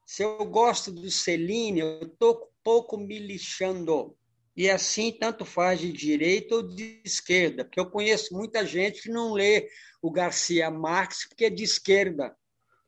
[0.05, 4.15] Se eu gosto do Celine, eu estou pouco me lixando.
[4.55, 9.09] E assim, tanto faz de direita ou de esquerda, porque eu conheço muita gente que
[9.09, 9.69] não lê
[10.01, 12.35] o Garcia Marques porque é de esquerda,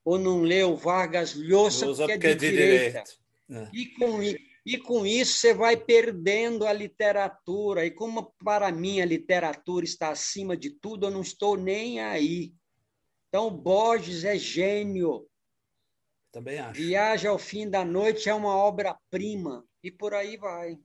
[0.04, 3.04] ou não lê o Vargas Llosa porque, é de, é de direita.
[3.52, 3.70] É.
[3.74, 4.20] E, com,
[4.66, 7.86] e com isso você vai perdendo a literatura.
[7.86, 12.54] E como para mim a literatura está acima de tudo, eu não estou nem aí.
[13.30, 15.28] Então, Borges é gênio.
[16.32, 16.82] Também acho.
[16.82, 19.64] Viagem ao Fim da Noite é uma obra-prima.
[19.84, 20.78] E por aí vai.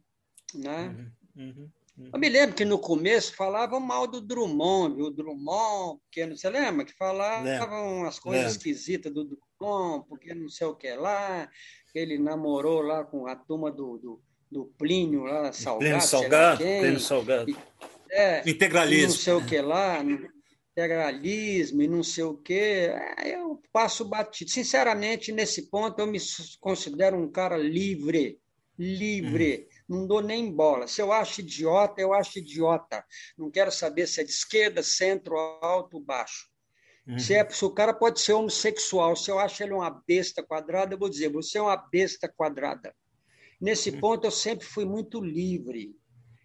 [0.54, 1.12] Né?
[1.36, 2.10] Uhum, uhum, uhum.
[2.12, 6.84] Eu me lembro que no começo falavam mal do Drummond, o Drummond, porque você lembra
[6.84, 8.56] que falavam umas coisas Lembro.
[8.56, 11.50] esquisitas do Drummond, porque não sei o que lá,
[11.92, 15.78] que ele namorou lá com a turma do, do, do Plínio lá, Salgado.
[15.78, 17.50] Plínio Salgado, Plínio Salgado.
[17.50, 17.56] E,
[18.10, 19.08] é, Integralismo.
[19.08, 20.02] Não sei o que lá
[20.74, 22.90] integralismo e não sei o quê,
[23.24, 24.50] eu passo batido.
[24.50, 26.18] Sinceramente, nesse ponto, eu me
[26.60, 28.40] considero um cara livre,
[28.76, 29.68] livre.
[29.88, 29.96] Hum.
[29.96, 30.88] Não dou nem bola.
[30.88, 33.04] Se eu acho idiota, eu acho idiota.
[33.38, 36.48] Não quero saber se é de esquerda, centro, alto, baixo.
[37.06, 37.18] Uhum.
[37.18, 40.94] Se, é, se o cara pode ser homossexual, se eu acho ele uma besta quadrada,
[40.94, 42.94] eu vou dizer, você é uma besta quadrada.
[43.60, 44.00] Nesse uhum.
[44.00, 45.94] ponto, eu sempre fui muito livre.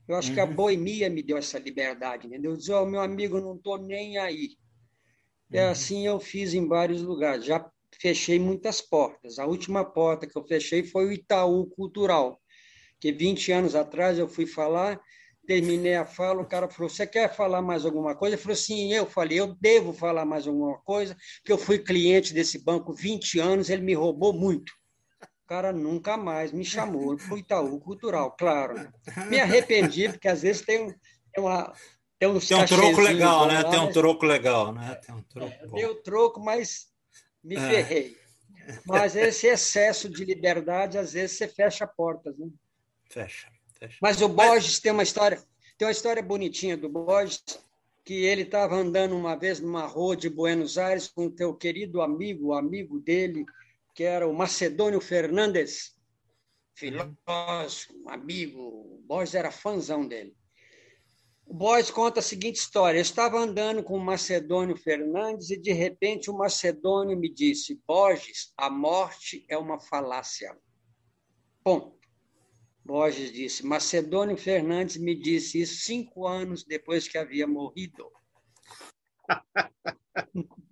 [0.09, 0.33] Eu acho uhum.
[0.33, 0.55] que a uhum.
[0.55, 2.57] boemia me deu essa liberdade, entendeu?
[2.57, 4.57] Dizer, oh, meu amigo, não estou nem aí.
[5.53, 5.71] É uhum.
[5.71, 7.45] assim eu fiz em vários lugares.
[7.45, 7.63] Já
[8.01, 9.37] fechei muitas portas.
[9.37, 12.41] A última porta que eu fechei foi o Itaú Cultural,
[12.99, 14.99] que 20 anos atrás eu fui falar,
[15.45, 18.35] terminei a fala, o cara falou: Você quer falar mais alguma coisa?
[18.35, 22.33] Eu falei: Sim, eu falei: Eu devo falar mais alguma coisa, porque eu fui cliente
[22.33, 24.78] desse banco 20 anos, ele me roubou muito
[25.49, 28.75] cara nunca mais me chamou para o Itaú Cultural, claro.
[28.75, 28.91] Né?
[29.27, 30.89] Me arrependi, porque às vezes tem, um,
[31.33, 31.73] tem uma.
[32.19, 33.63] Tem, uns tem um troco legal, né?
[33.63, 34.95] Tem um troco legal, né?
[35.03, 35.79] Tem um troco.
[35.79, 36.89] É, o troco, mas
[37.43, 37.59] me é.
[37.59, 38.17] ferrei.
[38.85, 42.47] Mas esse excesso de liberdade, às vezes, você fecha portas, né?
[43.09, 43.47] Fecha,
[43.79, 43.97] fecha.
[43.99, 45.41] Mas o Borges tem uma história,
[45.79, 47.41] tem uma história bonitinha do Borges,
[48.05, 52.03] que ele estava andando uma vez numa rua de Buenos Aires com o teu querido
[52.03, 53.45] amigo, amigo dele,
[53.99, 55.93] que era o Macedônio Fernandes,
[56.73, 60.33] filósofo, amigo, o Borges era fãzão dele.
[61.45, 65.73] O Borges conta a seguinte história: eu estava andando com o Macedônio Fernandes e, de
[65.73, 70.57] repente, o Macedônio me disse: Borges, a morte é uma falácia.
[71.62, 71.99] Ponto.
[72.85, 78.09] Borges disse: Macedônio Fernandes me disse isso cinco anos depois que havia morrido.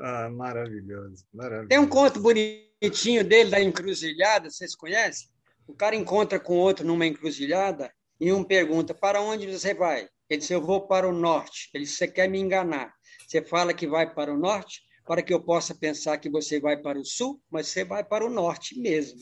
[0.00, 1.68] Ah, maravilhoso, maravilhoso.
[1.68, 5.28] Tem um conto bonitinho dele da encruzilhada, vocês conhecem?
[5.66, 10.08] O cara encontra com outro numa encruzilhada e um pergunta: Para onde você vai?
[10.28, 11.70] Ele diz: Eu vou para o norte.
[11.74, 12.92] Ele diz: Você quer me enganar?
[13.26, 16.76] Você fala que vai para o norte para que eu possa pensar que você vai
[16.76, 19.18] para o sul, mas você vai para o norte mesmo.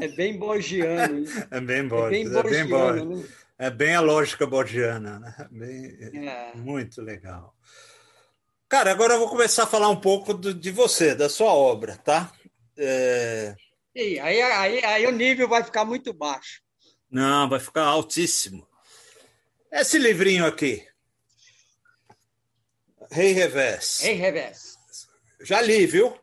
[0.00, 1.24] É bem borgiano.
[1.50, 2.38] É bem borgiano.
[2.38, 3.24] É bem, é bem, né?
[3.58, 5.18] é bem a lógica borgiana.
[5.18, 5.48] Né?
[5.50, 6.56] Bem, é.
[6.56, 7.54] Muito legal.
[8.72, 11.94] Cara, agora eu vou começar a falar um pouco do, de você, da sua obra,
[11.98, 12.32] tá?
[12.74, 13.54] É...
[13.94, 16.62] Sim, aí, aí, aí o nível vai ficar muito baixo.
[17.10, 18.66] Não, vai ficar altíssimo.
[19.70, 20.88] Esse livrinho aqui.
[23.10, 24.00] Rei Revés.
[24.00, 24.78] Rei Revés.
[25.42, 26.18] Já li, viu?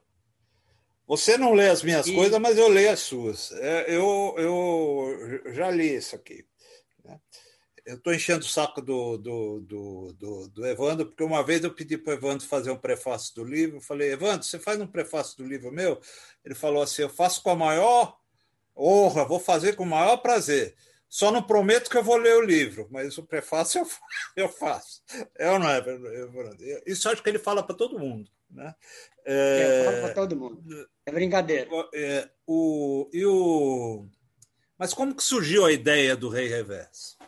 [1.06, 2.16] Você não lê as minhas e...
[2.16, 3.52] coisas, mas eu leio as suas.
[3.52, 6.49] É, eu, eu já li isso aqui.
[7.86, 11.74] Eu estou enchendo o saco do, do, do, do, do Evandro, porque uma vez eu
[11.74, 13.78] pedi para o Evandro fazer um prefácio do livro.
[13.78, 16.00] Eu falei, Evandro, você faz um prefácio do livro meu?
[16.44, 18.18] Ele falou assim: eu faço com a maior
[18.76, 20.76] honra, vou fazer com o maior prazer.
[21.08, 23.88] Só não prometo que eu vou ler o livro, mas o prefácio eu,
[24.46, 25.02] eu faço.
[25.36, 26.58] É ou não é, Evandro?
[26.86, 28.30] Isso acho que ele fala para todo mundo.
[28.50, 28.74] Né?
[29.26, 30.62] É, é para todo mundo.
[31.06, 31.70] É brincadeira.
[31.94, 34.08] É, o, e o...
[34.78, 37.19] Mas como que surgiu a ideia do Rei Revés?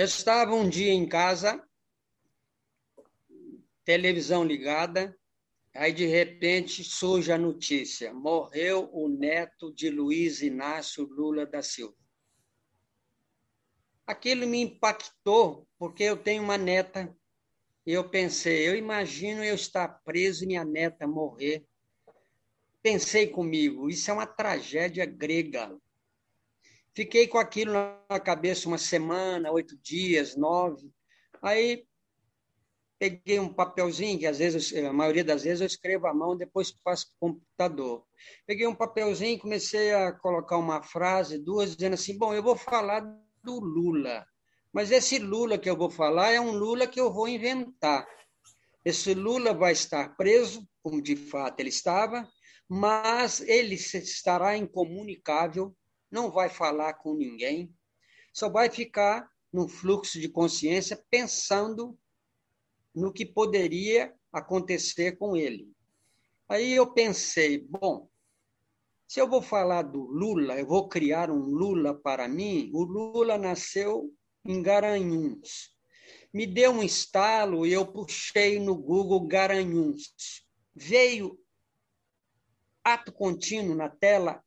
[0.00, 1.60] Estava um dia em casa,
[3.84, 5.18] televisão ligada,
[5.74, 11.96] aí de repente surge a notícia: morreu o neto de Luiz Inácio Lula da Silva.
[14.06, 17.12] Aquilo me impactou, porque eu tenho uma neta.
[17.84, 21.66] E eu pensei, eu imagino eu estar preso e minha neta morrer.
[22.80, 25.76] Pensei comigo, isso é uma tragédia grega.
[26.98, 27.74] Fiquei com aquilo
[28.10, 30.92] na cabeça uma semana, oito dias, nove.
[31.40, 31.86] Aí
[32.98, 36.72] peguei um papelzinho, que às vezes, a maioria das vezes eu escrevo à mão, depois
[36.72, 38.04] passo para o computador.
[38.44, 42.56] Peguei um papelzinho e comecei a colocar uma frase, duas, dizendo assim: bom, eu vou
[42.56, 42.98] falar
[43.44, 44.26] do Lula,
[44.72, 48.08] mas esse Lula que eu vou falar é um Lula que eu vou inventar.
[48.84, 52.28] Esse Lula vai estar preso, como de fato ele estava,
[52.68, 55.72] mas ele estará incomunicável
[56.10, 57.74] não vai falar com ninguém,
[58.32, 61.98] só vai ficar num fluxo de consciência pensando
[62.94, 65.72] no que poderia acontecer com ele.
[66.48, 68.08] Aí eu pensei, bom,
[69.06, 72.70] se eu vou falar do Lula, eu vou criar um Lula para mim.
[72.74, 75.74] O Lula nasceu em Garanhuns.
[76.32, 80.44] Me deu um estalo e eu puxei no Google Garanhuns.
[80.74, 81.38] Veio
[82.84, 84.44] ato contínuo na tela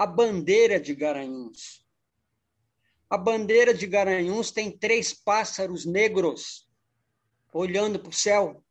[0.00, 1.86] a bandeira de Garanhuns.
[3.10, 6.66] A bandeira de Garanhuns tem três pássaros negros
[7.52, 8.64] olhando para o céu.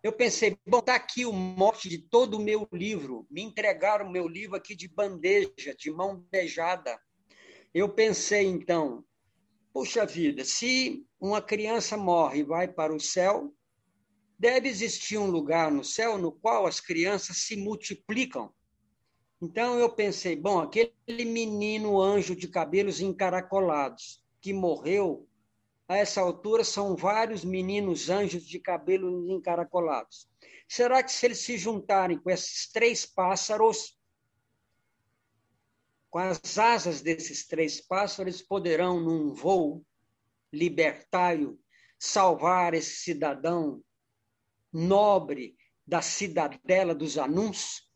[0.00, 3.26] Eu pensei, bom, está aqui o mote de todo o meu livro.
[3.28, 6.96] Me entregaram o meu livro aqui de bandeja, de mão beijada.
[7.74, 9.04] Eu pensei, então,
[9.72, 13.52] puxa vida, se uma criança morre e vai para o céu,
[14.38, 18.54] deve existir um lugar no céu no qual as crianças se multiplicam
[19.40, 25.28] então eu pensei, bom, aquele menino anjo de cabelos encaracolados que morreu,
[25.86, 30.28] a essa altura são vários meninos anjos de cabelos encaracolados.
[30.66, 33.98] Será que se eles se juntarem com esses três pássaros,
[36.08, 39.84] com as asas desses três pássaros, poderão, num voo
[40.52, 41.58] libertário,
[41.98, 43.82] salvar esse cidadão
[44.72, 47.90] nobre da cidadela dos anúncios?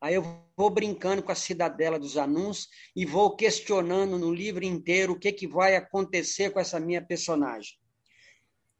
[0.00, 0.22] Aí eu
[0.56, 5.32] vou brincando com a cidadela dos anúncios e vou questionando no livro inteiro o que,
[5.32, 7.78] que vai acontecer com essa minha personagem.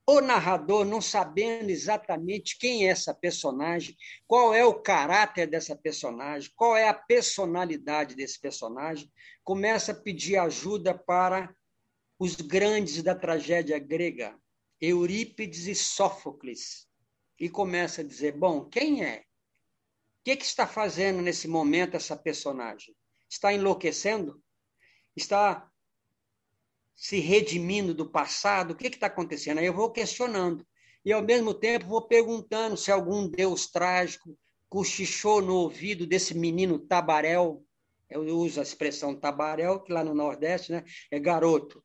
[0.09, 6.53] O narrador, não sabendo exatamente quem é essa personagem, qual é o caráter dessa personagem,
[6.55, 9.11] qual é a personalidade desse personagem,
[9.43, 11.53] começa a pedir ajuda para
[12.21, 14.39] os grandes da tragédia grega,
[14.81, 16.87] Eurípides e Sófocles,
[17.41, 19.26] e começa a dizer: bom, quem é?
[20.27, 22.97] Que, que está fazendo nesse momento essa personagem?
[23.31, 24.43] Está enlouquecendo?
[25.15, 25.71] Está
[26.97, 28.73] se redimindo do passado?
[28.73, 29.59] O que está acontecendo?
[29.59, 30.67] Aí eu vou questionando.
[31.05, 34.37] E, ao mesmo tempo, vou perguntando se algum deus trágico
[34.69, 37.65] cochichou no ouvido desse menino tabaréu.
[38.11, 41.85] Eu uso a expressão tabaréu, que lá no Nordeste né, é garoto.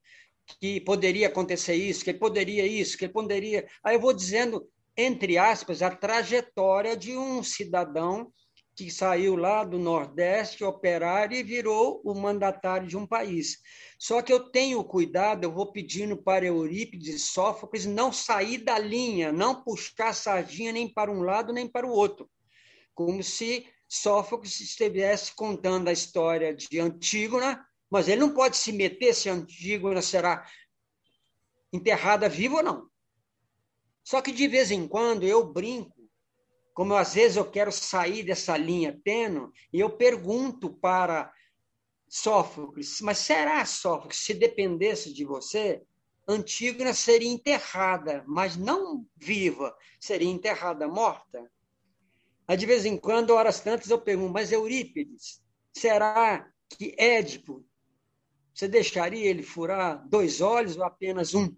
[0.59, 3.67] Que poderia acontecer isso, que poderia isso, que poderia.
[3.83, 8.31] Aí eu vou dizendo entre aspas, a trajetória de um cidadão
[8.75, 13.57] que saiu lá do Nordeste, operário, e virou o mandatário de um país.
[13.99, 18.79] Só que eu tenho cuidado, eu vou pedindo para Eurípides e Sófocles não sair da
[18.79, 22.29] linha, não puxar a sardinha nem para um lado nem para o outro.
[22.95, 29.13] Como se Sófocles estivesse contando a história de Antígona, mas ele não pode se meter
[29.13, 30.47] se Antígona será
[31.73, 32.90] enterrada viva ou não.
[34.03, 36.01] Só que de vez em quando eu brinco,
[36.73, 41.31] como às vezes eu quero sair dessa linha tênue, e eu pergunto para
[42.07, 45.81] Sófocles, mas será, Sófocles, se dependesse de você,
[46.27, 51.49] Antígona seria enterrada, mas não viva, seria enterrada morta?
[52.47, 55.41] Aí, de vez em quando, horas tantas, eu pergunto, mas Eurípides,
[55.73, 57.65] será que Édipo,
[58.53, 61.55] você deixaria ele furar dois olhos ou apenas um?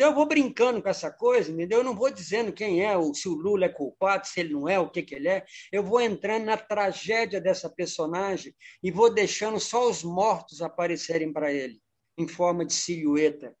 [0.00, 1.80] Então eu vou brincando com essa coisa, entendeu?
[1.80, 4.78] Eu não vou dizendo quem é, se o Lula é culpado, se ele não é,
[4.78, 5.44] o que, que ele é.
[5.70, 11.52] Eu vou entrando na tragédia dessa personagem e vou deixando só os mortos aparecerem para
[11.52, 11.82] ele,
[12.16, 13.54] em forma de silhueta.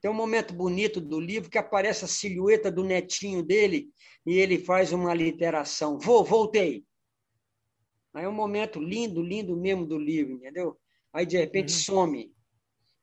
[0.00, 3.90] Tem um momento bonito do livro que aparece a silhueta do netinho dele
[4.24, 5.98] e ele faz uma literação.
[5.98, 6.86] Vou, voltei.
[8.14, 10.74] Aí é um momento lindo, lindo mesmo do livro, entendeu?
[11.12, 11.78] Aí de repente uhum.
[11.78, 12.32] some.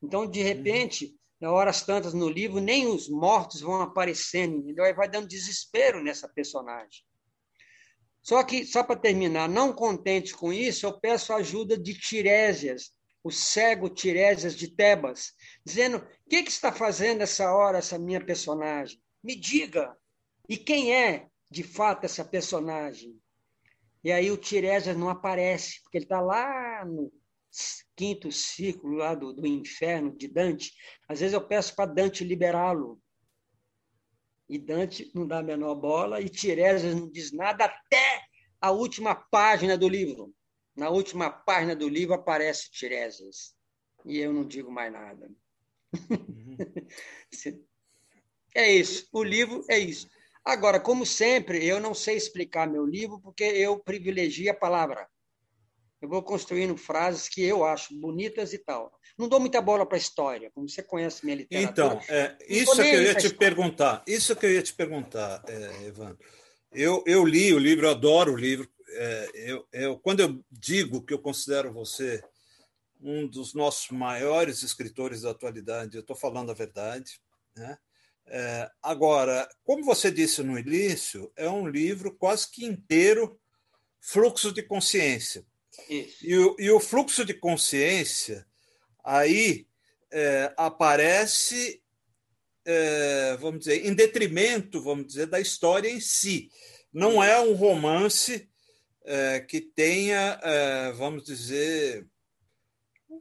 [0.01, 0.45] Então, de uhum.
[0.47, 4.65] repente, na horas tantas no livro, nem os mortos vão aparecendo?
[4.81, 7.03] Aí vai dando desespero nessa personagem.
[8.21, 12.91] Só que, só para terminar, não contente com isso, eu peço a ajuda de Tiresias,
[13.23, 15.33] o cego Tiresias de Tebas,
[15.65, 19.01] dizendo: o que, que está fazendo essa hora essa minha personagem?
[19.23, 19.95] Me diga.
[20.47, 23.17] E quem é, de fato, essa personagem?
[24.03, 27.11] E aí o Tiresias não aparece, porque ele está lá no
[27.95, 30.73] quinto círculo lá do, do inferno de Dante,
[31.07, 33.01] às vezes eu peço para Dante liberá-lo.
[34.47, 38.23] E Dante não dá a menor bola, e Tiresias não diz nada até
[38.59, 40.33] a última página do livro.
[40.75, 43.53] Na última página do livro aparece Tiresias.
[44.05, 45.29] E eu não digo mais nada.
[46.09, 46.57] Uhum.
[48.55, 49.07] é isso.
[49.11, 50.09] O livro é isso.
[50.43, 55.07] Agora, como sempre, eu não sei explicar meu livro porque eu privilegio a palavra
[56.01, 58.91] eu vou construindo frases que eu acho bonitas e tal.
[59.17, 62.01] Não dou muita bola para a história, como você conhece minha literatura.
[62.01, 64.03] Então, é, isso que eu ia te perguntar.
[64.07, 66.17] Isso que eu ia te perguntar, é, Evandro.
[66.71, 68.69] Eu, eu li o livro, eu adoro o livro.
[68.91, 72.23] É, eu, eu, quando eu digo que eu considero você
[73.01, 77.19] um dos nossos maiores escritores da atualidade, eu estou falando a verdade.
[77.55, 77.77] Né?
[78.27, 83.39] É, agora, como você disse no início, é um livro quase que inteiro
[83.99, 85.45] fluxo de consciência.
[85.89, 88.45] E, o, e o fluxo de consciência
[89.03, 89.67] aí
[90.11, 91.81] é, aparece,
[92.65, 96.49] é, vamos dizer, em detrimento, vamos dizer, da história em si.
[96.91, 98.49] Não é um romance
[99.05, 102.07] é, que tenha, é, vamos dizer,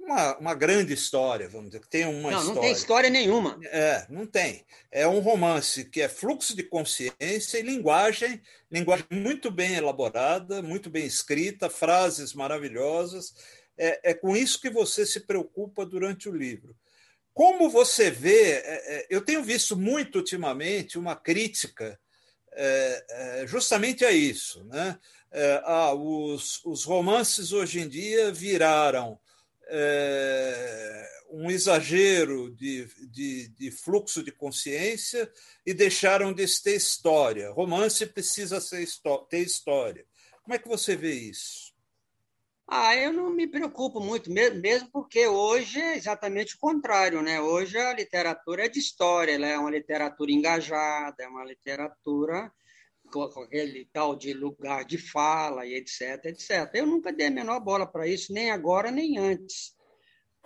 [0.08, 2.54] uma, uma grande história, vamos dizer, que tem uma não, história.
[2.54, 3.60] Não tem história nenhuma.
[3.64, 4.64] É, não tem.
[4.90, 8.40] É um romance que é fluxo de consciência e linguagem,
[8.70, 13.34] linguagem muito bem elaborada, muito bem escrita, frases maravilhosas.
[13.76, 16.74] É, é com isso que você se preocupa durante o livro.
[17.34, 21.98] Como você vê, é, é, eu tenho visto muito ultimamente uma crítica
[22.52, 24.64] é, é justamente a isso.
[24.64, 24.98] Né?
[25.30, 29.20] É, ah, os, os romances hoje em dia viraram
[29.68, 35.30] é, um exagero de, de, de, fluxo de consciência
[35.64, 37.50] e deixaram de ter história.
[37.50, 38.58] Romance precisa
[39.28, 40.04] ter história.
[40.42, 41.68] Como é que você vê isso?
[42.70, 47.40] Ah, eu não me preocupo muito, mesmo porque hoje é exatamente o contrário, né?
[47.40, 52.52] Hoje a literatura é de história, ela é uma literatura engajada, é uma literatura
[53.10, 56.70] com aquele tal de lugar de fala e etc, etc.
[56.74, 59.76] Eu nunca dei a menor bola para isso, nem agora, nem antes.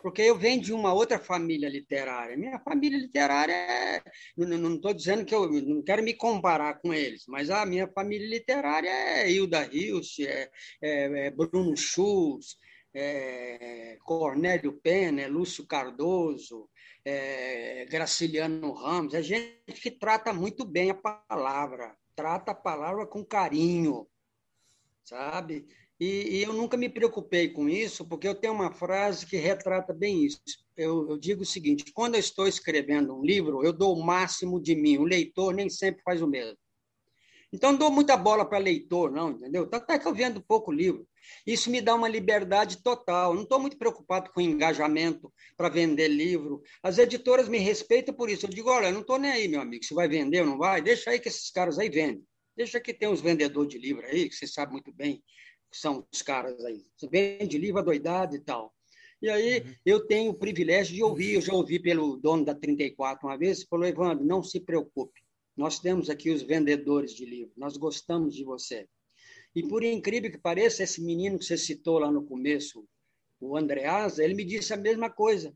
[0.03, 2.37] Porque eu venho de uma outra família literária.
[2.37, 4.03] Minha família literária é...
[4.37, 8.29] Não estou dizendo que eu não quero me comparar com eles, mas a minha família
[8.29, 10.51] literária é Hilda Hilst, é,
[10.83, 12.57] é, é Bruno Schultz,
[12.93, 16.69] é Cornélio Pena, é Lúcio Cardoso,
[17.05, 19.15] é Graciliano Ramos.
[19.15, 24.07] É gente que trata muito bem a palavra trata a palavra com carinho,
[25.05, 25.67] sabe?
[26.01, 29.93] E, e, eu nunca me preocupei com isso, porque eu tenho uma frase que retrata
[29.93, 30.41] bem isso.
[30.77, 34.61] Eu, eu, digo o seguinte: quando eu estou escrevendo um livro, eu dou o máximo
[34.61, 34.99] de mim.
[34.99, 36.59] O leitor nem sempre faz o mesmo.
[37.53, 39.67] Então, não dou muita bola para leitor, não, entendeu?
[39.69, 41.07] Tanto é que eu vendo pouco livro.
[41.47, 43.35] Isso me dá uma liberdade total.
[43.35, 46.63] Não estou muito preocupado com engajamento para vender livro.
[46.83, 48.47] As editoras me respeitam por isso.
[48.47, 50.81] Eu digo, olha, não estou nem aí, meu amigo, se vai vender ou não vai.
[50.83, 52.25] Deixa aí que esses caras aí vendem.
[52.57, 55.23] Deixa que tem uns vendedores de livro aí, que você sabe muito bem
[55.73, 56.85] que são os caras aí.
[56.95, 58.73] Você vende livro adoidado e tal.
[59.23, 59.75] E aí uhum.
[59.87, 61.35] eu tenho o privilégio de ouvir.
[61.35, 65.23] Eu já ouvi pelo dono da 34 uma vez, falou, Evandro, não se preocupe.
[65.57, 68.87] Nós temos aqui os vendedores de livro, nós gostamos de você.
[69.55, 72.87] E por incrível que pareça, esse menino que você citou lá no começo,
[73.41, 75.55] o Andreasa, ele me disse a mesma coisa.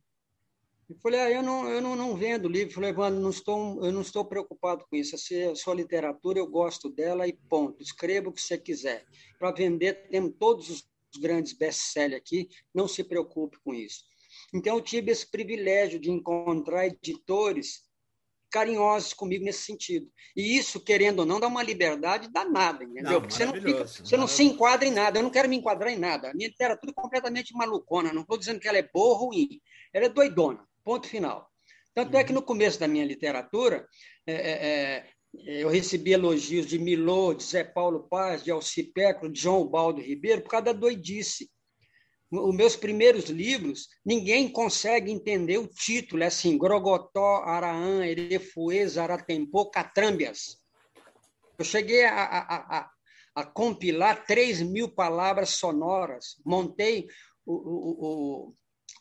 [0.89, 2.71] Eu falei, ah, eu não, eu não, não vendo livro.
[2.71, 5.17] Eu falei, Evandro, não estou, eu não estou preocupado com isso.
[5.17, 7.83] A sua literatura, eu gosto dela e ponto.
[7.83, 9.05] Escreva o que você quiser.
[9.39, 10.87] Para vender, temos todos os
[11.21, 12.49] grandes best-sellers aqui.
[12.73, 14.05] Não se preocupe com isso.
[14.55, 17.83] Então, eu tive esse privilégio de encontrar editores
[18.57, 20.11] carinhosos comigo nesse sentido.
[20.35, 23.13] E isso, querendo ou não, dá uma liberdade danada, entendeu?
[23.13, 25.19] Não, Porque você não, fica, você não se enquadra em nada.
[25.19, 26.31] Eu não quero me enquadrar em nada.
[26.31, 28.15] A minha literatura é completamente malucona.
[28.15, 29.61] Não estou dizendo que ela é boa ou ruim.
[29.93, 30.67] Ela é doidona.
[30.83, 31.51] Ponto final.
[31.95, 33.87] Tanto é que no começo da minha literatura,
[34.27, 35.07] é, é, é
[35.45, 40.41] eu recebi elogios de Milô, de Zé Paulo Paz, de Alcipecro, de João Baldo Ribeiro,
[40.41, 41.51] por causa da doidice.
[42.31, 49.71] Os meus primeiros livros, ninguém consegue entender o título, é assim, Grogotó, Araã, Erefuê, Zaratempô,
[49.71, 50.59] Catrâmbias.
[51.57, 52.91] Eu cheguei a, a, a,
[53.37, 57.07] a, compilar 3 mil palavras sonoras, montei
[57.47, 58.07] o, o,
[58.49, 58.55] o,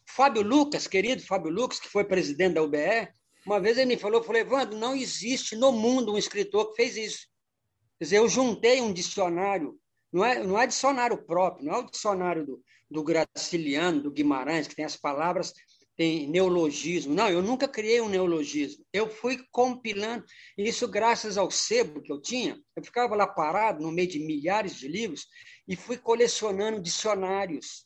[0.07, 3.09] Fábio Lucas, querido Fábio Lucas, que foi presidente da UBE,
[3.45, 6.95] uma vez ele me falou, falou, Evandro, não existe no mundo um escritor que fez
[6.95, 7.27] isso.
[7.97, 9.79] Quer dizer, eu juntei um dicionário,
[10.11, 14.67] não é, não é dicionário próprio, não é o dicionário do, do Graciliano, do Guimarães,
[14.67, 15.53] que tem as palavras,
[15.97, 17.13] tem neologismo.
[17.13, 18.85] Não, eu nunca criei um neologismo.
[18.91, 20.25] Eu fui compilando,
[20.57, 22.59] isso graças ao sebo que eu tinha.
[22.75, 25.27] Eu ficava lá parado, no meio de milhares de livros,
[25.67, 27.85] e fui colecionando dicionários.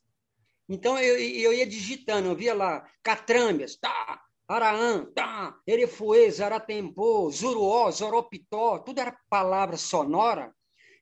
[0.67, 7.89] Então, eu, eu ia digitando, eu via lá, catrâmbias, tá, Araã, tá, Erefuê, Zaratempô, Zuruó,
[7.91, 10.53] Zoropitó, tudo era palavra sonora.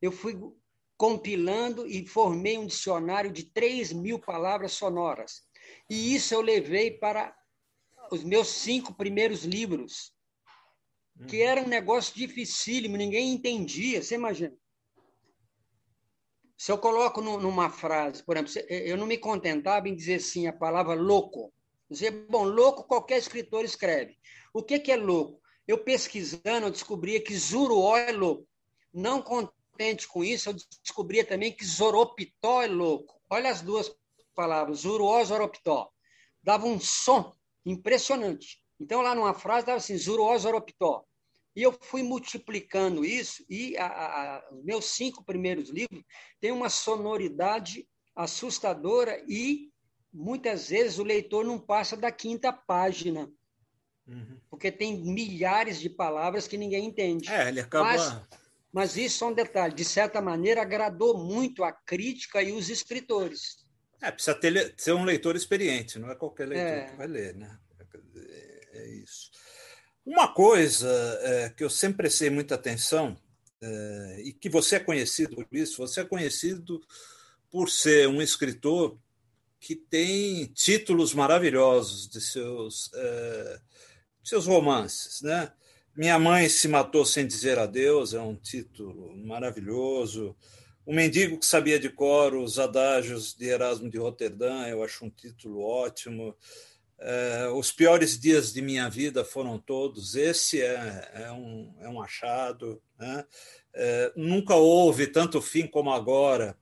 [0.02, 0.38] Eu fui
[0.98, 5.44] compilando e formei um dicionário de 3 mil palavras sonoras.
[5.90, 7.36] E isso eu levei para
[8.12, 10.14] os meus cinco primeiros livros,
[11.28, 14.56] que era um negócio dificílimo, ninguém entendia, você imagina.
[16.58, 20.54] Se eu coloco numa frase, por exemplo, eu não me contentava em dizer assim a
[20.54, 21.54] palavra louco.
[21.90, 24.18] Dizer, bom, louco qualquer escritor escreve.
[24.54, 25.40] O que, que é louco?
[25.68, 28.48] Eu pesquisando, eu descobria que Zuruó é louco.
[28.94, 29.57] Não contente
[30.06, 33.20] com isso, eu descobria também que Zoropitó é louco.
[33.30, 33.94] Olha as duas
[34.36, 35.90] palavras, Zuruó, Zoropitó.
[36.44, 37.34] Dava um som
[37.66, 38.62] impressionante.
[38.80, 41.04] Então, lá numa frase, dava assim, Zuruó, Zoropitó.
[41.56, 46.04] E eu fui multiplicando isso, e a, a, os meus cinco primeiros livros
[46.40, 49.72] têm uma sonoridade assustadora e
[50.14, 53.32] muitas vezes o leitor não passa da quinta página.
[54.08, 54.40] Uhum.
[54.50, 57.30] Porque tem milhares de palavras que ninguém entende.
[57.30, 57.86] É, ele acaba.
[57.86, 58.22] Mas,
[58.72, 59.74] mas isso é um detalhe.
[59.74, 63.66] De certa maneira, agradou muito a crítica e os escritores.
[64.02, 66.86] É, precisa ter, ser um leitor experiente, não é qualquer leitor é.
[66.86, 67.58] que vai ler, né?
[68.16, 69.32] É, é isso.
[70.06, 70.90] Uma coisa
[71.22, 73.18] é, que eu sempre prestei muita atenção,
[73.62, 76.80] é, e que você é conhecido por isso, você é conhecido
[77.50, 78.98] por ser um escritor
[79.60, 83.60] que tem títulos maravilhosos de seus, é,
[84.24, 85.22] seus romances.
[85.22, 85.52] Né?
[85.98, 90.36] Minha Mãe se Matou Sem Dizer Adeus é um título maravilhoso.
[90.86, 95.10] O Mendigo que Sabia de Cor os Adágios de Erasmo de Roterdã, eu acho um
[95.10, 96.38] título ótimo.
[97.00, 100.14] É, os piores dias de minha vida foram todos.
[100.14, 102.80] Esse é, é, um, é um achado.
[103.00, 103.26] Né?
[103.74, 106.56] É, nunca houve tanto fim como agora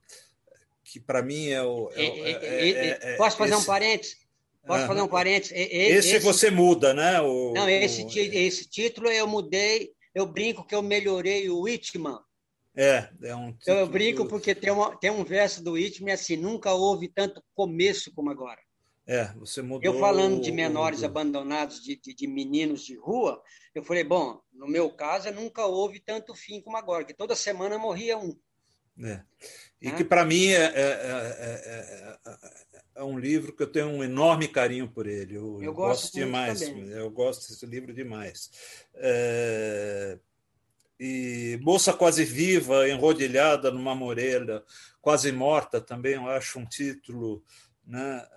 [0.82, 1.92] que para mim é o.
[1.94, 3.64] É, é, é, é posso fazer esse...
[3.64, 4.25] um parênteses?
[4.66, 5.52] Posso fazer um parênteses?
[5.56, 7.22] Esse, esse, você muda, né?
[7.22, 8.10] O, não, esse, o...
[8.10, 12.20] esse título eu mudei, eu brinco que eu melhorei o Whitman.
[12.76, 13.78] É, é um título...
[13.78, 18.12] Eu brinco porque tem, uma, tem um verso do Whitman assim, nunca houve tanto começo
[18.14, 18.60] como agora.
[19.08, 19.82] É, você mudou.
[19.84, 21.06] Eu falando de menores o...
[21.06, 23.40] abandonados, de, de, de, meninos de rua,
[23.74, 27.78] eu falei, bom, no meu caso, nunca houve tanto fim como agora, que toda semana
[27.78, 28.36] morria um.
[29.04, 29.22] É.
[29.82, 32.18] E que, para mim, é, é, é,
[33.04, 35.36] um livro que eu tenho um enorme carinho por ele.
[35.36, 36.62] Eu, eu gosto, gosto demais.
[36.62, 36.90] Também.
[36.90, 38.50] Eu gosto desse livro demais.
[41.00, 44.64] e Moça Quase Viva, enrodilhada numa morelha,
[45.02, 47.44] quase morta, também eu acho um título.
[47.86, 48.28] Né?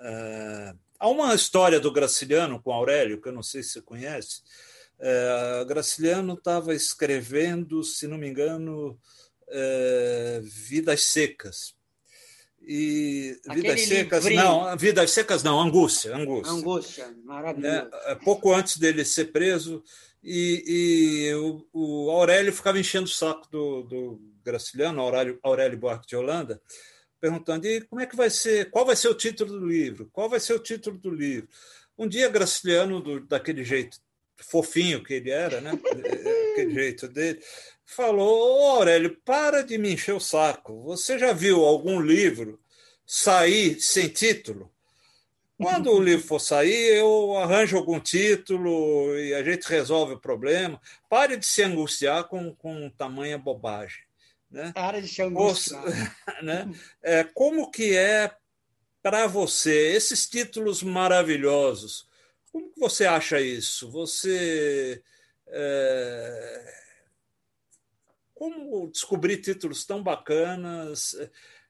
[0.98, 4.42] há uma história do Graciliano com Aurélio, que eu não sei se você conhece.
[5.66, 8.98] Graciliano estava escrevendo, se não me engano,
[9.48, 11.77] uh, Vidas Secas.
[12.70, 14.44] E Aquele Vidas Secas, livrinho.
[14.44, 16.52] não, Vidas Secas não, Angústia, Angústia.
[16.52, 17.88] Angústia, maravilhoso.
[18.04, 19.82] É, pouco antes dele ser preso,
[20.22, 26.08] e, e o, o, Aurélio ficava enchendo o saco do, do Graciliano, Aurélio, Aurélio Buarque
[26.08, 26.60] de Holanda,
[27.18, 28.70] perguntando: e como é que vai ser?
[28.70, 30.10] Qual vai ser o título do livro?
[30.12, 31.48] Qual vai ser o título do livro?
[31.96, 33.98] Um dia, Graciliano, do, daquele jeito
[34.36, 35.72] fofinho que ele era, né?
[36.52, 37.40] aquele jeito dele,
[37.88, 40.82] falou: oh, Aurélio, para de me encher o saco.
[40.84, 42.60] Você já viu algum livro
[43.06, 44.70] sair sem título?
[45.56, 50.80] Quando o livro for sair, eu arranjo algum título e a gente resolve o problema.
[51.08, 54.04] Pare de se angustiar com, com tamanha bobagem.
[54.48, 54.70] Né?
[54.72, 55.82] Para de se angustiar.
[56.42, 56.70] né?
[57.02, 58.30] É, como que é
[59.02, 62.06] para você esses títulos maravilhosos?
[62.52, 63.90] Como que você acha isso?
[63.90, 65.02] Você
[65.48, 66.74] é,
[68.38, 71.16] como descobrir títulos tão bacanas?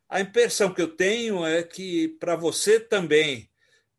[0.07, 3.51] A impressão que eu tenho é que para você também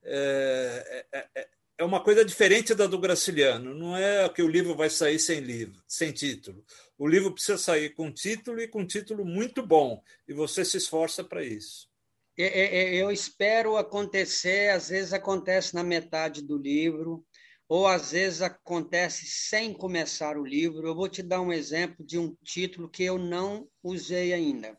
[0.03, 1.49] é, é, é,
[1.79, 3.73] é uma coisa diferente da do Graciliano.
[3.73, 6.63] Não é que o livro vai sair sem livro, sem título.
[6.95, 10.03] O livro precisa sair com título e com título muito bom.
[10.27, 11.89] E você se esforça para isso.
[12.37, 17.25] É, é, eu espero acontecer, às vezes acontece na metade do livro,
[17.69, 20.87] ou às vezes acontece sem começar o livro.
[20.87, 24.75] Eu vou te dar um exemplo de um título que eu não usei ainda.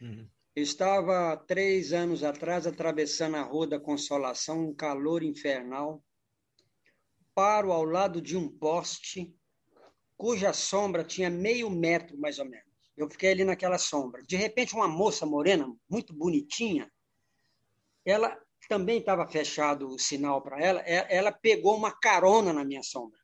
[0.00, 0.26] Uhum.
[0.56, 6.02] Eu estava três anos atrás atravessando a Rua da Consolação, um calor infernal
[7.34, 9.34] paro ao lado de um poste
[10.16, 12.72] cuja sombra tinha meio metro, mais ou menos.
[12.96, 14.22] Eu fiquei ali naquela sombra.
[14.22, 16.88] De repente, uma moça morena, muito bonitinha,
[18.04, 18.38] ela
[18.68, 23.18] também estava fechado o sinal para ela, ela pegou uma carona na minha sombra.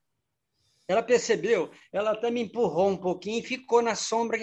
[0.89, 4.39] Ela percebeu, ela até me empurrou um pouquinho e ficou na sombra,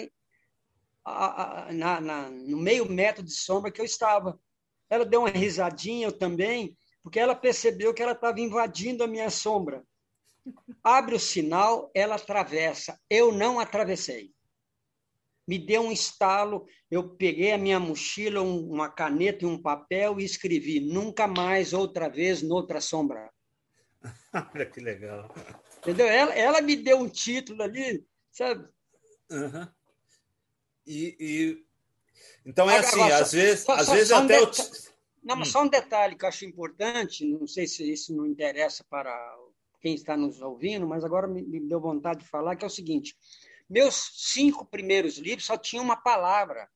[1.04, 4.40] na, na, no meio metro de sombra que eu estava.
[4.88, 9.28] Ela deu uma risadinha, eu também, porque ela percebeu que ela estava invadindo a minha
[9.28, 9.84] sombra.
[10.82, 12.98] Abre o sinal, ela atravessa.
[13.10, 14.32] Eu não atravessei.
[15.48, 20.24] Me deu um estalo, eu peguei a minha mochila, uma caneta e um papel e
[20.24, 23.32] escrevi: nunca mais, outra vez, noutra sombra.
[24.54, 25.34] Olha que legal.
[25.78, 26.06] Entendeu?
[26.06, 28.68] Ela, ela me deu um título ali, sabe?
[29.30, 29.66] Uhum.
[30.86, 31.64] E, e,
[32.44, 34.42] Então é assim, às vezes, só, às só, vezes só até.
[34.42, 34.50] Um.
[35.22, 35.52] Não, mas hum.
[35.52, 39.10] só um detalhe que eu acho importante, não sei se isso não interessa para
[39.80, 43.16] quem está nos ouvindo, mas agora me deu vontade de falar, que é o seguinte:
[43.68, 46.68] meus cinco primeiros livros só tinham uma palavra.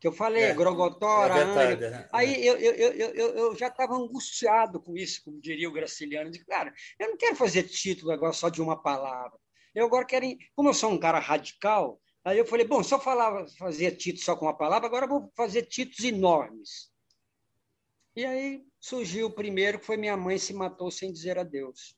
[0.00, 4.78] Que eu falei, é, Grogotora, é é, Aí eu, eu, eu, eu, já estava angustiado
[4.78, 6.30] com isso, como diria o Graciliano.
[6.30, 9.38] De, cara, eu não quero fazer título agora só de uma palavra.
[9.74, 10.26] Eu agora quero.
[10.54, 14.24] Como eu sou um cara radical, aí eu falei, bom, se eu falava, fazer título
[14.24, 16.92] só com uma palavra, agora eu vou fazer títulos enormes.
[18.14, 21.96] E aí surgiu o primeiro, que foi Minha Mãe se Matou Sem Dizer Adeus.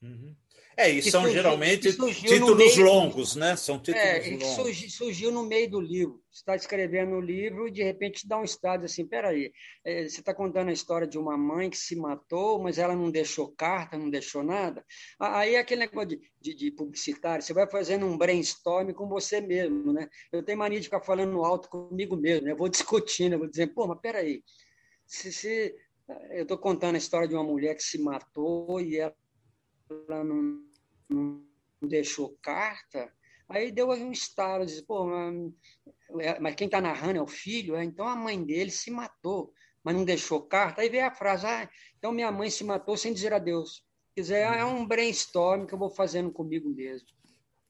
[0.00, 0.36] Uhum.
[0.78, 3.56] É, e são surgiu, geralmente títulos longos, né?
[3.56, 4.46] São títulos é, longos.
[4.50, 6.22] Surgiu, surgiu, no meio do livro.
[6.30, 9.52] Você está escrevendo o livro e de repente dá um estado assim: peraí,
[9.84, 13.10] é, você está contando a história de uma mãe que se matou, mas ela não
[13.10, 14.84] deixou carta, não deixou nada.
[15.18, 19.40] Aí é aquele negócio de, de, de publicitário, você vai fazendo um brainstorm com você
[19.40, 20.08] mesmo, né?
[20.30, 22.52] Eu tenho mania de ficar falando alto comigo mesmo, né?
[22.52, 24.44] Eu vou discutindo, eu vou dizendo, pô, mas peraí,
[25.04, 25.74] se, se
[26.30, 30.67] eu estou contando a história de uma mulher que se matou e ela não,
[31.08, 31.42] não
[31.82, 33.12] deixou carta,
[33.48, 35.52] aí deu um estalo, disse, pô, mas,
[36.20, 37.84] é, mas quem está narrando é o filho, é?
[37.84, 39.52] então a mãe dele se matou,
[39.82, 40.82] mas não deixou carta.
[40.82, 43.86] Aí veio a frase, ah, então minha mãe se matou sem dizer adeus.
[44.14, 47.08] Quer dizer, é um brainstorm que eu vou fazendo comigo mesmo.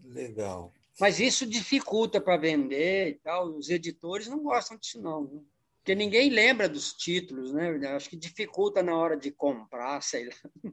[0.02, 0.72] Legal.
[0.98, 3.56] Mas isso dificulta para vender e tal.
[3.56, 5.44] Os editores não gostam disso, não.
[5.76, 7.70] Porque ninguém lembra dos títulos, né?
[7.94, 10.72] Acho que dificulta na hora de comprar, sei lá.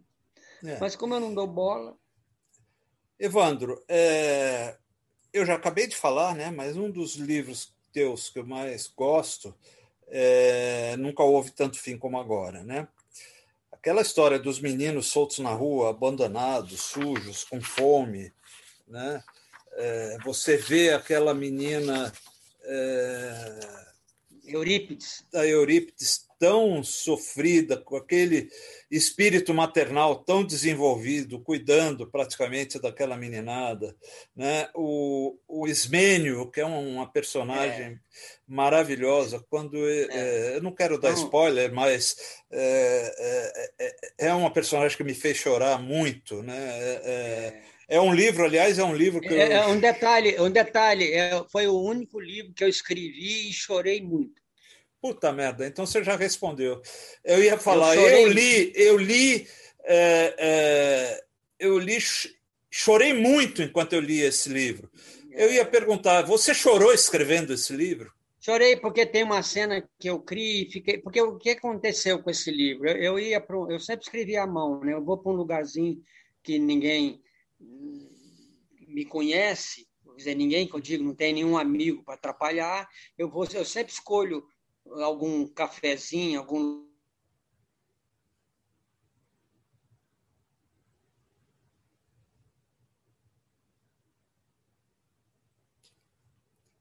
[0.64, 0.80] É.
[0.80, 1.98] Mas como eu não dou bola.
[3.20, 4.76] Evandro, é...
[5.34, 6.52] eu já acabei de falar, né?
[6.52, 9.56] Mas um dos livros teus que eu mais gosto
[10.08, 10.96] é...
[10.98, 12.88] nunca houve tanto fim como agora, né?
[13.72, 18.34] Aquela história dos meninos soltos na rua, abandonados, sujos, com fome,
[18.88, 19.24] né?
[19.74, 20.18] É...
[20.24, 22.12] você vê aquela menina
[22.66, 23.86] é,
[24.48, 25.24] Eurípides.
[25.32, 28.50] Da Eurípides tão sofrida, com aquele
[28.92, 33.96] espírito maternal tão desenvolvido, cuidando praticamente daquela meninada.
[34.36, 34.68] Né?
[34.76, 37.98] O, o Ismênio, que é uma personagem é.
[38.48, 39.78] maravilhosa, quando.
[39.88, 40.08] É.
[40.10, 42.16] É, eu não quero dar spoiler, mas
[42.52, 46.44] é, é, é, é, uma personagem que me fez chorar muito.
[46.44, 47.64] Né?
[47.88, 49.34] É é um livro, aliás, é um livro que.
[49.34, 49.52] É, eu...
[49.52, 51.14] É um detalhe, um detalhe.
[51.14, 54.42] É, foi o único livro que eu escrevi e chorei muito.
[55.02, 56.82] Puta merda, então você já respondeu.
[57.24, 59.48] Eu ia falar, eu, eu li, eu li,
[59.84, 61.24] é, é,
[61.60, 61.98] eu li,
[62.72, 64.90] chorei muito enquanto eu li esse livro.
[65.32, 68.12] Eu ia perguntar, você chorou escrevendo esse livro?
[68.40, 72.50] Chorei porque tem uma cena que eu criei, fiquei, porque o que aconteceu com esse
[72.50, 72.88] livro?
[72.88, 74.94] Eu, eu ia pro, eu sempre escrevia à mão, né?
[74.94, 76.02] Eu vou para um lugarzinho
[76.44, 77.22] que ninguém
[78.88, 82.88] me conhece, quer dizer, ninguém que eu digo, não tem nenhum amigo para atrapalhar,
[83.18, 84.48] eu vou, eu sempre escolho
[84.86, 86.86] algum cafezinho, algum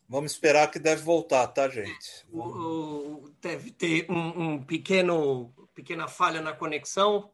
[0.06, 2.24] Vamos esperar que deve voltar, tá, gente?
[2.30, 7.32] O, deve ter um, um, pequeno pequena falha na conexão.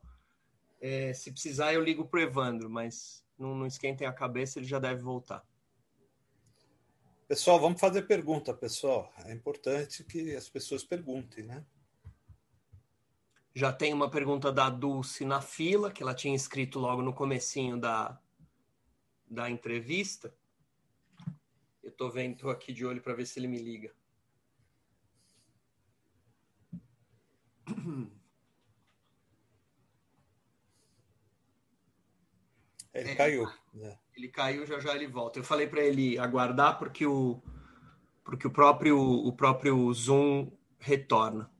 [0.80, 4.66] É, se precisar, eu ligo para o Evandro, mas não, não esquentem a cabeça, ele
[4.66, 5.42] já deve voltar.
[7.26, 9.10] Pessoal, vamos fazer pergunta, pessoal.
[9.24, 11.64] É importante que as pessoas perguntem, né?
[13.54, 17.80] Já tem uma pergunta da Dulce na fila, que ela tinha escrito logo no comecinho
[17.80, 18.20] da,
[19.28, 20.34] da entrevista.
[21.82, 23.94] Eu estou vendo, tô aqui de olho para ver se ele me liga.
[32.92, 33.48] Ele é, caiu.
[33.80, 33.96] É.
[34.16, 35.38] Ele caiu, já já ele volta.
[35.38, 37.40] Eu falei para ele aguardar porque o
[38.24, 41.50] porque o próprio o próprio Zoom retorna.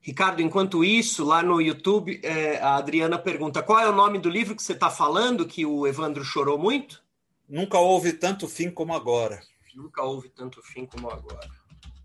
[0.00, 4.30] Ricardo, enquanto isso, lá no YouTube, é, a Adriana pergunta qual é o nome do
[4.30, 7.04] livro que você está falando, que o Evandro chorou muito?
[7.46, 9.40] Nunca houve tanto fim como agora.
[9.74, 11.48] Nunca houve tanto fim como agora.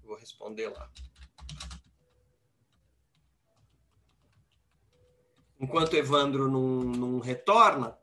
[0.03, 0.89] Vou responder lá.
[5.63, 7.97] Enquanto Evandro não, não retorna,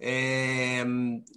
[0.00, 0.82] é,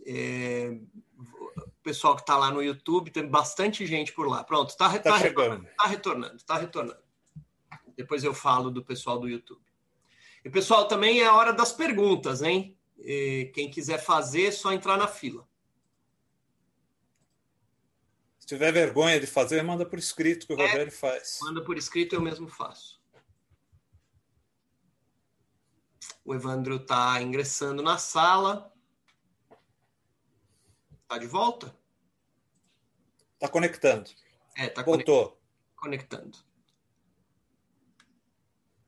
[0.05, 0.79] é,
[1.17, 4.41] o pessoal que está lá no YouTube, tem bastante gente por lá.
[4.41, 5.67] Pronto, está tá, tá retornando.
[5.67, 7.03] Está retornando, está retornando.
[7.93, 9.61] Depois eu falo do pessoal do YouTube.
[10.45, 12.77] E pessoal, também é a hora das perguntas, hein?
[12.97, 15.45] E quem quiser fazer, é só entrar na fila.
[18.39, 21.39] Se tiver vergonha de fazer, manda por escrito que o é, Rogério faz.
[21.41, 22.98] Manda por escrito, eu mesmo faço.
[26.29, 28.71] O Evandro está ingressando na sala.
[31.01, 31.75] Está de volta?
[33.33, 34.11] Está conectando.
[34.55, 35.41] É, está Voltou.
[35.75, 36.37] Conectando.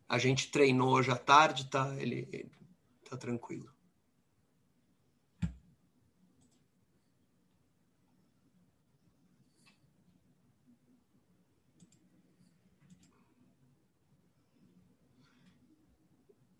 [0.08, 1.96] A gente treinou hoje à tarde, tá?
[1.96, 2.52] Ele, ele
[3.10, 3.74] tá tranquilo.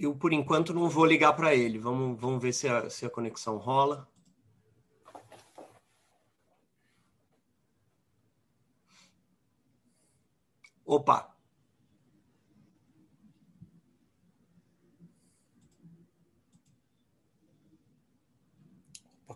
[0.02, 1.78] Eu, por enquanto, não vou ligar para ele.
[1.78, 4.08] Vamos, vamos ver se a, se a conexão rola.
[10.86, 11.32] Opa,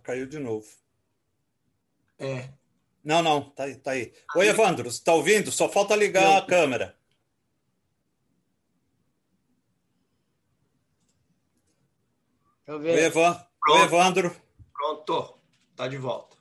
[0.06, 0.68] Caiu de novo.
[2.20, 2.50] É.
[3.04, 3.76] Não, não, tá aí.
[3.76, 4.14] Tá aí.
[4.36, 5.52] Oi, Evandro, você está ouvindo?
[5.52, 6.95] Só falta ligar a câmera.
[12.68, 13.46] Oi, Evan...
[13.70, 14.36] Oi, Evandro.
[14.74, 15.38] Pronto,
[15.76, 16.36] tá de volta.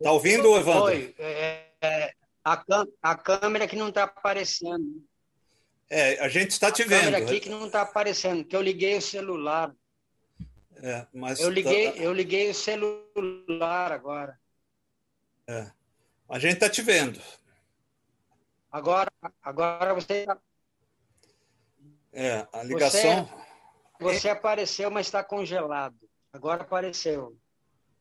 [0.00, 0.84] Tá ouvindo, Evandro?
[0.84, 2.64] Oi, é, é, a,
[3.02, 5.04] a câmera que não está aparecendo.
[5.90, 7.00] É, a gente está te a vendo.
[7.00, 9.74] A câmera aqui que não está aparecendo, que eu liguei o celular.
[10.76, 11.98] É, mas eu liguei, tá...
[11.98, 14.38] eu liguei o celular agora.
[15.46, 15.70] É.
[16.28, 17.20] A gente está te vendo.
[18.70, 20.24] Agora, agora você.
[20.26, 20.38] Tá-
[22.12, 23.24] é, a ligação.
[23.24, 23.41] Você,
[24.02, 25.96] você apareceu, mas está congelado.
[26.32, 27.36] Agora apareceu.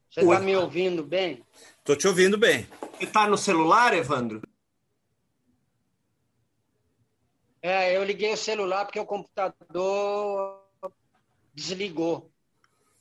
[0.10, 1.43] Você está me ouvindo bem?
[1.80, 2.68] Estou te ouvindo bem.
[2.97, 4.41] Você está no celular, Evandro?
[7.62, 10.62] É, eu liguei o celular porque o computador
[11.54, 12.30] desligou.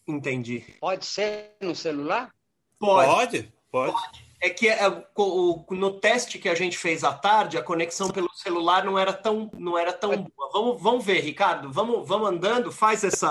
[0.07, 0.77] Entendi.
[0.81, 2.35] Pode ser no celular?
[2.79, 3.93] Pode, pode.
[3.93, 4.30] pode.
[4.41, 8.33] É que é, o, no teste que a gente fez à tarde, a conexão pelo
[8.35, 10.51] celular não era tão, não era tão boa.
[10.53, 11.71] Vamos, vamos ver, Ricardo.
[11.71, 13.31] Vamos, vamos andando, faz essa,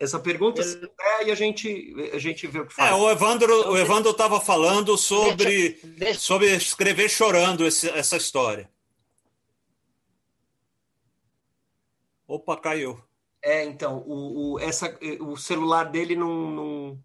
[0.00, 0.80] essa pergunta se
[1.26, 2.90] e a gente, a gente vê o que faz.
[2.90, 6.20] É, o Evandro o Evandro estava falando sobre, deixa, deixa.
[6.20, 8.70] sobre escrever chorando esse, essa história.
[12.26, 13.00] Opa, caiu.
[13.42, 17.04] É, então, o, o, essa, o celular dele não, não,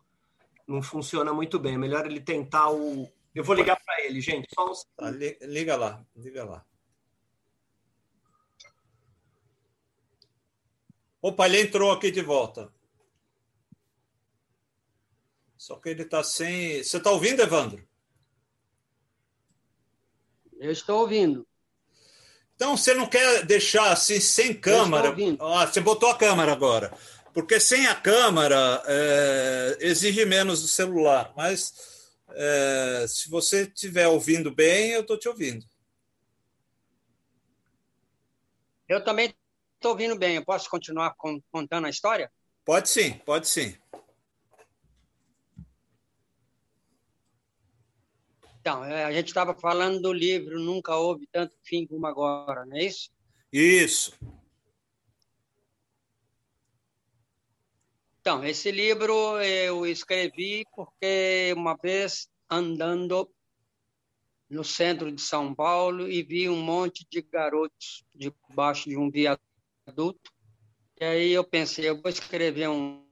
[0.68, 1.76] não funciona muito bem.
[1.76, 3.08] É melhor ele tentar o.
[3.34, 4.48] Eu vou ligar para ele, gente.
[4.54, 4.74] Só um...
[4.98, 6.66] Tá, liga lá, liga lá.
[11.22, 12.74] Opa, ele entrou aqui de volta.
[15.56, 16.84] Só que ele está sem.
[16.84, 17.88] Você está ouvindo, Evandro?
[20.60, 21.48] Eu estou ouvindo.
[22.56, 25.16] Então, você não quer deixar assim sem câmera.
[25.40, 26.92] Ah, você botou a câmera agora.
[27.34, 31.32] Porque sem a câmera é, exige menos do celular.
[31.36, 31.91] Mas
[32.36, 35.66] é, se você estiver ouvindo bem, eu estou te ouvindo.
[38.88, 39.34] Eu também
[39.76, 40.36] estou ouvindo bem.
[40.36, 41.16] Eu posso continuar
[41.52, 42.32] contando a história?
[42.66, 43.76] Pode sim, pode sim.
[48.60, 52.78] Então, é, a gente estava falando do livro Nunca Houve Tanto Fim Como Agora, não
[52.78, 53.10] é isso?
[53.52, 54.14] Isso.
[58.22, 63.28] Então, esse livro eu escrevi porque uma vez andando
[64.48, 70.32] no centro de São Paulo e vi um monte de garotos debaixo de um viaduto.
[71.00, 73.04] E aí eu pensei, eu vou escrever um,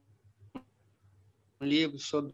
[1.60, 2.32] livro sobre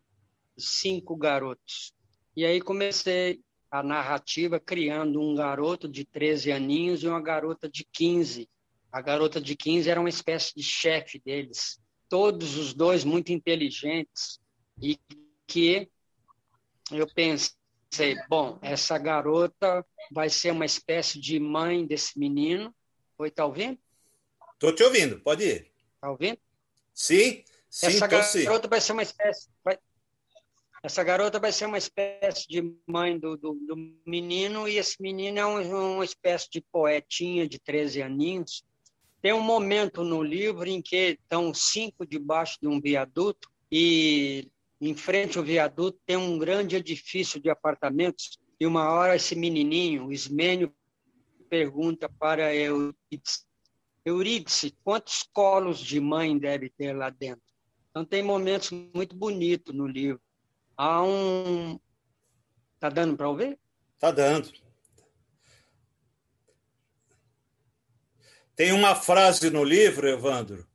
[0.58, 1.94] cinco garotos.
[2.36, 7.86] E aí comecei a narrativa criando um garoto de 13 aninhos e uma garota de
[7.90, 8.46] 15.
[8.92, 14.40] A garota de 15 era uma espécie de chefe deles, todos os dois muito inteligentes
[14.80, 14.98] e
[15.46, 15.88] que
[16.90, 22.74] eu pensei, bom, essa garota vai ser uma espécie de mãe desse menino.
[23.18, 23.78] Oi, tá ouvindo?
[24.58, 25.72] Tô te ouvindo, pode ir.
[26.00, 26.38] Tá ouvindo?
[26.94, 28.68] Sim, sim, essa garota sim.
[28.70, 29.78] vai ser uma espécie, vai,
[30.82, 33.76] essa garota vai ser uma espécie de mãe do, do, do
[34.06, 38.64] menino, e esse menino é um, uma espécie de poetinha de 13 aninhos.
[39.26, 44.48] Tem um momento no livro em que estão cinco debaixo de um viaduto, e
[44.80, 50.06] em frente ao viaduto tem um grande edifício de apartamentos, e uma hora esse menininho,
[50.06, 50.72] o Ismênio,
[51.50, 53.44] pergunta para Eurídice,
[54.04, 57.42] Eurídice, quantos colos de mãe deve ter lá dentro?
[57.90, 60.22] Então tem momentos muito bonitos no livro.
[60.76, 61.80] Há um.
[62.78, 63.58] Tá dando para ouvir?
[63.98, 64.52] Tá dando.
[68.56, 70.66] Tem uma frase no livro, Evandro.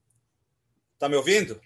[0.99, 1.59] Tá me ouvindo?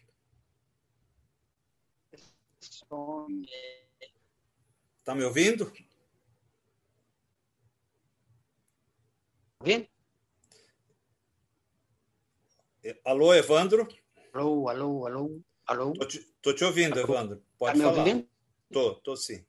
[5.03, 5.71] Tá me ouvindo?
[9.59, 9.87] Ouvindo?
[13.03, 13.85] Alô, Evandro?
[14.31, 15.93] Alô, alô, alô, alô.
[15.93, 17.43] Tô te, tô te ouvindo, Evandro.
[17.57, 17.99] Pode tá falar.
[17.99, 18.29] ouvindo?
[18.71, 19.45] Tô, tô sim.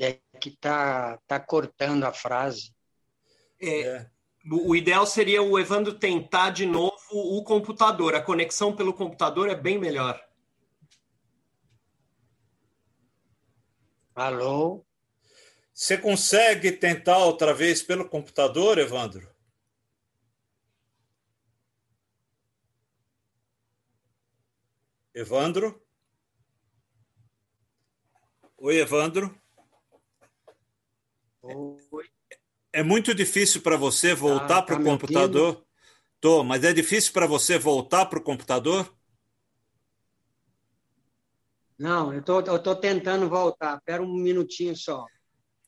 [0.00, 2.74] É que tá, tá cortando a frase.
[3.60, 4.10] É, É.
[4.50, 8.14] o ideal seria o Evandro tentar de novo o computador.
[8.14, 10.18] A conexão pelo computador é bem melhor.
[14.14, 14.84] Alô?
[15.74, 19.30] Você consegue tentar outra vez pelo computador, Evandro?
[25.14, 25.82] Evandro?
[28.58, 29.39] Oi, Evandro.
[31.42, 32.04] Oi.
[32.72, 35.64] É muito difícil para você voltar Tá- para tá o me computador?
[36.20, 38.94] Tô, mas é difícil para você voltar para o computador?
[41.78, 43.78] Não, eu tô, eu tô tentando voltar.
[43.78, 45.06] Espera um minutinho só.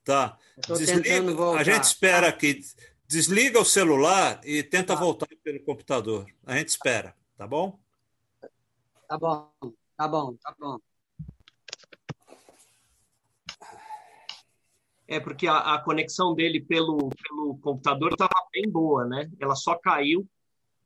[0.05, 0.39] Tá.
[0.69, 1.61] Desliga- tentando voltar.
[1.61, 2.61] A gente espera aqui.
[3.07, 5.01] Desliga o celular e tenta Tá.
[5.01, 6.27] voltar pelo computador.
[6.45, 7.79] A gente espera, tá bom?
[9.09, 9.53] Tá bom,
[9.97, 10.79] tá bom, tá bom.
[15.13, 19.31] É porque a, a conexão dele pelo, pelo computador estava bem boa, né?
[19.41, 20.27] Ela só caiu,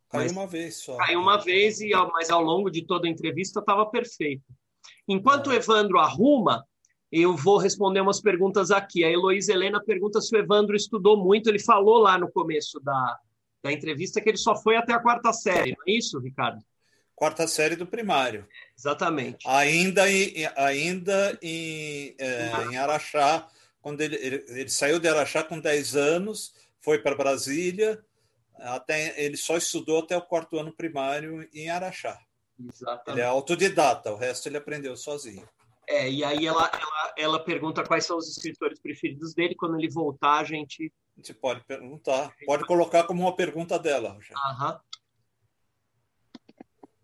[0.09, 0.97] Caiu uma vez só.
[0.97, 4.45] caiu uma vez, e mas ao longo de toda a entrevista estava perfeito.
[5.09, 6.65] Enquanto o Evandro arruma,
[7.11, 9.05] eu vou responder umas perguntas aqui.
[9.05, 11.49] A Heloísa Helena pergunta se o Evandro estudou muito.
[11.49, 13.19] Ele falou lá no começo da,
[13.63, 16.63] da entrevista que ele só foi até a quarta série, não é isso, Ricardo?
[17.15, 18.47] Quarta série do primário.
[18.79, 19.39] Exatamente.
[19.49, 23.49] Ainda em, ainda em, é, em Araxá,
[23.87, 28.05] quando ele, ele, ele saiu de Araxá com 10 anos, foi para Brasília,
[28.57, 32.21] até, ele só estudou até o quarto ano primário em Araxá.
[32.59, 33.21] Ele Exatamente.
[33.23, 35.49] é autodidata, o resto ele aprendeu sozinho.
[35.87, 39.55] É, e aí ela, ela, ela pergunta quais são os escritores preferidos dele.
[39.55, 40.93] Quando ele voltar, a gente.
[41.17, 44.37] A gente pode perguntar, pode colocar como uma pergunta dela, Rogério.
[44.37, 44.81] Aham.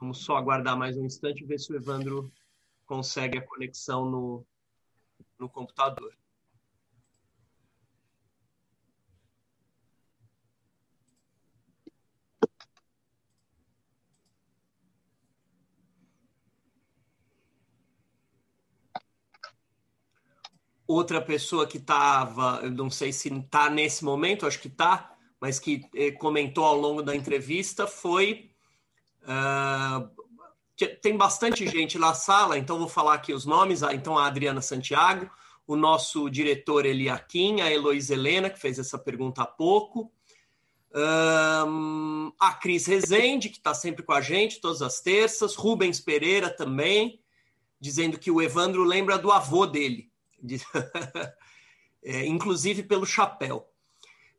[0.01, 2.33] Vamos só aguardar mais um instante e ver se o Evandro
[2.85, 4.45] consegue a conexão no,
[5.39, 6.13] no computador.
[20.93, 25.81] Outra pessoa que estava, não sei se está nesse momento, acho que está, mas que
[25.95, 28.51] eh, comentou ao longo da entrevista foi.
[29.27, 30.07] ah,
[30.77, 33.83] que tem bastante gente na sala, então vou falar aqui os nomes.
[33.83, 35.31] Ah, Então, a Adriana Santiago,
[35.67, 40.13] o nosso diretor Eliakim, a Heloísa Helena, que fez essa pergunta há pouco,
[40.95, 46.51] ahn, a Cris Rezende, que está sempre com a gente, todas as terças, Rubens Pereira
[46.51, 47.19] também,
[47.81, 50.12] dizendo que o Evandro lembra do avô dele,
[50.43, 50.65] Diz-
[52.05, 53.71] É, inclusive pelo chapéu.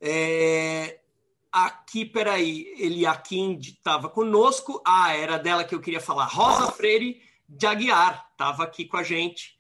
[0.02, 1.00] É,
[1.50, 4.82] aqui, peraí, Eliakim estava conosco.
[4.86, 6.26] Ah, era dela que eu queria falar.
[6.26, 9.58] Rosa Freire de Aguiar estava aqui com a gente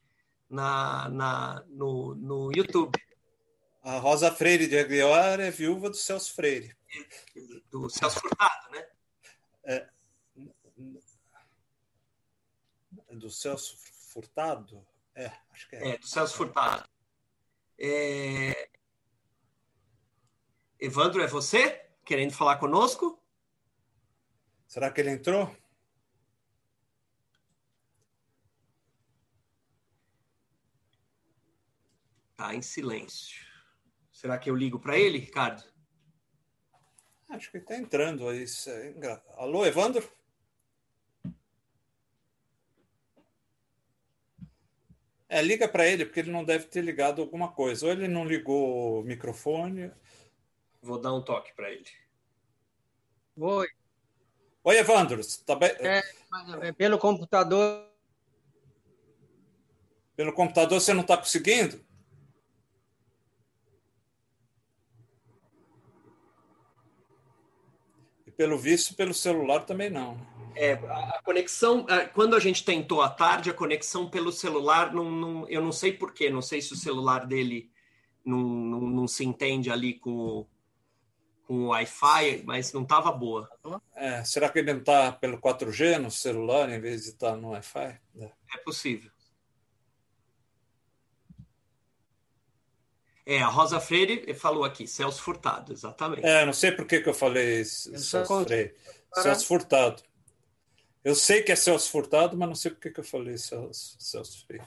[0.49, 2.91] na, na, no, no YouTube,
[3.81, 6.75] A Rosa Freire de Aguiar é viúva do Celso Freire.
[7.71, 8.85] do Celso Furtado, né?
[13.11, 13.77] Do Celso
[14.11, 14.85] Furtado?
[15.15, 15.89] É, acho que é.
[15.89, 16.87] É, do Celso Furtado.
[17.77, 18.69] É...
[20.79, 21.89] Evandro, é você?
[22.05, 23.21] Querendo falar conosco?
[24.67, 25.55] Será que ele entrou?
[32.35, 33.45] Tá em silêncio.
[34.11, 35.63] Será que eu ligo para ele, Ricardo?
[37.29, 38.45] Acho que está entrando aí.
[39.37, 40.07] Alô, Evandro?
[45.33, 47.87] É, liga para ele, porque ele não deve ter ligado alguma coisa.
[47.87, 49.91] Ou ele não ligou o microfone.
[50.79, 51.87] Vou dar um toque para ele.
[53.35, 53.67] Oi.
[54.63, 55.19] Oi, Evandro.
[55.43, 55.71] Tá bem?
[55.79, 56.03] É,
[56.61, 57.89] é, pelo computador.
[60.15, 61.83] Pelo computador você não está conseguindo?
[68.27, 70.15] E pelo visto, pelo celular também não.
[70.55, 75.49] É, a conexão, quando a gente tentou à tarde, a conexão pelo celular, não, não,
[75.49, 77.71] eu não sei porquê, não sei se o celular dele
[78.25, 80.47] não, não, não se entende ali com,
[81.45, 83.49] com o Wi-Fi, mas não estava boa.
[83.95, 87.37] É, será que ele não está pelo 4G no celular em vez de estar tá
[87.37, 87.99] no Wi-Fi?
[88.19, 88.31] É.
[88.55, 89.11] é possível.
[93.25, 96.25] É, a Rosa Freire falou aqui, Celso Furtado, exatamente.
[96.25, 98.75] É, não sei por que, que eu falei Celso Freire.
[99.13, 100.03] Celso Furtado.
[101.03, 104.45] Eu sei que é Celso Furtado, mas não sei por que eu falei Celso, Celso
[104.45, 104.65] Freire.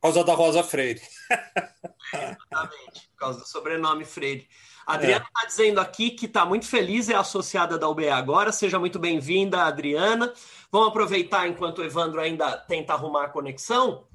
[0.00, 1.02] Por causa da Rosa Freire.
[2.12, 4.48] exatamente, por causa do sobrenome Freire.
[4.86, 5.46] A Adriana está é.
[5.46, 8.50] dizendo aqui que está muito feliz, é associada da UBE agora.
[8.50, 10.32] Seja muito bem-vinda, Adriana.
[10.70, 14.06] Vamos aproveitar enquanto o Evandro ainda tenta arrumar a conexão,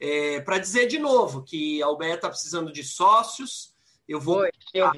[0.00, 3.74] é, para dizer de novo que a UBE está precisando de sócios.
[4.08, 4.38] Eu vou.
[4.38, 4.90] Oi, eu...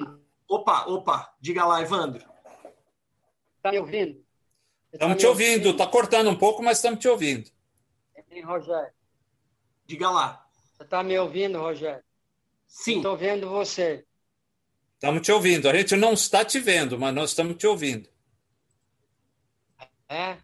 [0.47, 2.25] Opa, opa, diga lá, Evandro.
[3.57, 4.30] Está me ouvindo?
[4.91, 7.49] Estamos te ouvindo, está cortando um pouco, mas estamos te ouvindo.
[8.29, 8.91] Hein, Rogério?
[9.85, 10.45] Diga lá.
[10.73, 12.03] Você está me ouvindo, Rogério?
[12.67, 12.97] Sim.
[12.97, 14.05] Estou vendo você.
[14.95, 15.69] Estamos te ouvindo.
[15.69, 18.09] A gente não está te vendo, mas nós estamos te ouvindo.
[20.07, 20.37] É?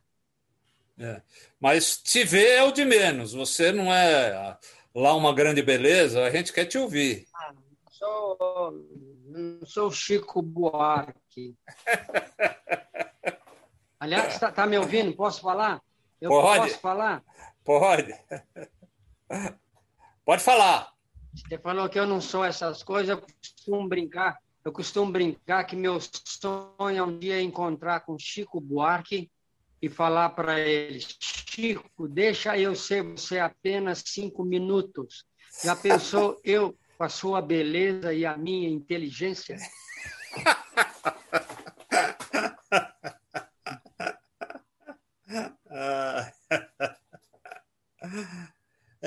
[1.00, 1.22] é.
[1.60, 3.34] Mas te ver é o de menos.
[3.34, 4.58] Você não é
[4.96, 7.28] lá uma grande beleza, a gente quer te ouvir.
[7.36, 8.88] Ah, não sou,
[9.26, 11.56] não sou Chico Buarque.
[14.00, 15.16] Aliás, está tá me ouvindo?
[15.16, 15.82] Posso falar?
[16.22, 16.62] Eu Pode.
[16.62, 17.24] posso falar?
[17.64, 18.14] Pode.
[20.26, 20.92] Pode falar.
[21.34, 24.38] Você falou que eu não sou essas coisas, eu costumo brincar.
[24.64, 29.32] Eu costumo brincar que meu sonho é um dia encontrar com Chico Buarque
[29.82, 35.26] e falar para ele: Chico, deixa eu ser você apenas cinco minutos.
[35.64, 39.58] Já pensou eu com a sua beleza e a minha inteligência?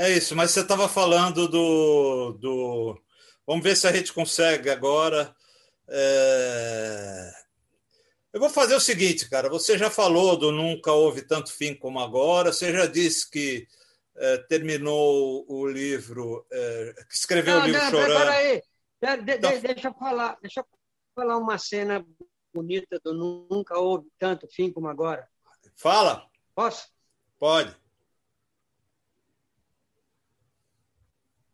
[0.00, 2.98] É isso, mas você estava falando do, do.
[3.46, 5.36] Vamos ver se a gente consegue agora.
[5.86, 7.30] É...
[8.32, 9.50] Eu vou fazer o seguinte, cara.
[9.50, 12.50] Você já falou do Nunca Houve Tanto Fim como Agora.
[12.50, 13.68] Você já disse que
[14.16, 18.18] é, terminou o livro, é, que escreveu não, o livro não, Chorando.
[18.18, 18.62] Peraí,
[18.98, 19.60] pera, de, então...
[19.60, 20.66] deixa eu falar, deixa eu
[21.14, 22.06] falar uma cena
[22.54, 23.12] bonita do
[23.50, 25.28] Nunca Houve Tanto Fim como Agora.
[25.76, 26.26] Fala.
[26.54, 26.88] Posso?
[27.38, 27.76] Pode.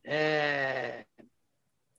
[0.09, 1.05] É,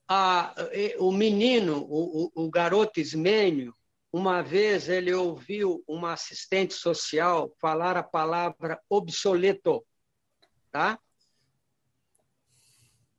[0.07, 0.55] a,
[0.99, 3.75] o menino, o, o, garoto ismênio,
[4.11, 9.85] uma vez ele ouviu uma assistente social falar a palavra obsoleto,
[10.71, 10.97] tá?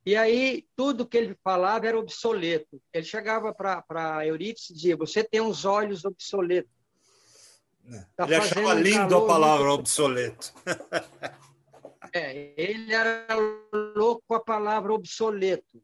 [0.03, 2.81] E aí tudo que ele falava era obsoleto.
[2.91, 6.71] Ele chegava para Eurípides e dizia: "Você tem uns olhos obsoletos".
[7.91, 8.05] É.
[8.15, 10.51] Tá ele achava lindo a palavra obsoleto.
[12.13, 13.27] É, ele era
[13.95, 15.83] louco com a palavra obsoleto.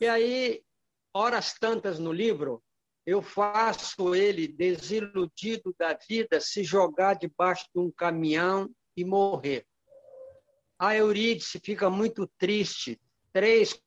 [0.00, 0.62] E aí,
[1.12, 2.62] horas tantas no livro,
[3.06, 9.66] eu faço ele, desiludido da vida, se jogar debaixo de um caminhão e morrer.
[10.78, 13.00] A Eurídice fica muito triste,
[13.32, 13.80] três,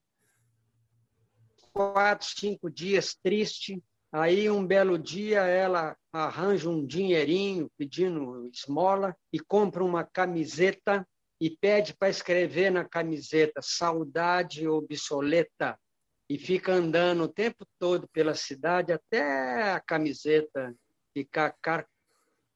[1.71, 3.81] quatro, cinco dias triste.
[4.11, 11.07] Aí, um belo dia, ela arranja um dinheirinho pedindo esmola e compra uma camiseta
[11.41, 15.75] e pede para escrever na camiseta saudade obsoleta
[16.29, 20.73] e fica andando o tempo todo pela cidade até a camiseta
[21.11, 21.55] ficar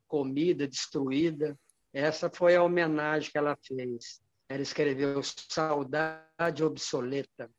[0.08, 1.58] comida, destruída.
[1.92, 4.22] Essa foi a homenagem que ela fez.
[4.48, 7.50] Ela escreveu Saudade Obsoleta.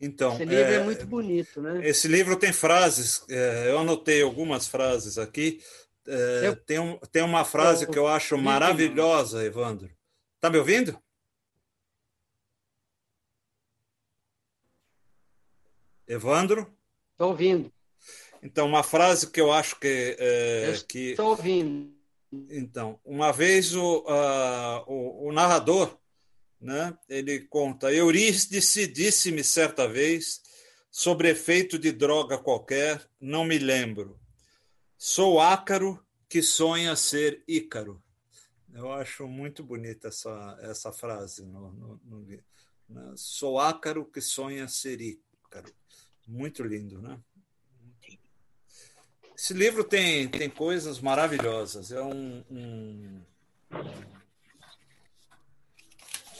[0.00, 1.88] Então, esse livro é, é, muito bonito, né?
[1.88, 5.62] Esse livro tem frases, é, eu anotei algumas frases aqui
[6.06, 6.56] é, eu...
[6.56, 7.90] tem, um, tem uma frase eu...
[7.90, 9.90] que eu acho maravilhosa, Evandro.
[10.36, 10.98] Está me ouvindo?
[16.06, 16.72] Evandro?
[17.12, 17.72] Estou ouvindo.
[18.42, 20.16] Então, uma frase que eu acho que.
[20.18, 21.94] É, Estou ouvindo.
[22.50, 25.96] Então, uma vez o, uh, o, o, narrador
[26.60, 26.96] né?
[27.08, 30.42] ele conta: Eurídice disse-me certa vez,
[30.90, 34.18] sobre efeito de droga qualquer, não me lembro.
[34.96, 38.02] Sou ácaro que sonha ser Ícaro.
[38.72, 42.26] Eu acho muito bonita essa, essa frase no, no, no
[42.88, 43.12] né?
[43.16, 45.72] Sou ácaro que sonha ser Ícaro.
[46.26, 47.20] Muito lindo, né?
[49.36, 51.90] Esse livro tem, tem coisas maravilhosas.
[51.90, 53.22] É um, um,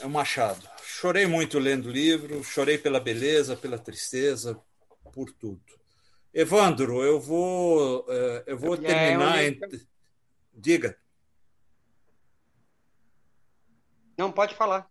[0.01, 0.69] é um machado.
[0.83, 4.59] Chorei muito lendo o livro, chorei pela beleza, pela tristeza,
[5.13, 5.84] por tudo.
[6.35, 9.43] Evandro, eu vou, é, eu vou terminar.
[9.45, 9.81] É, eu...
[10.53, 10.99] Diga.
[14.19, 14.91] Não, pode falar.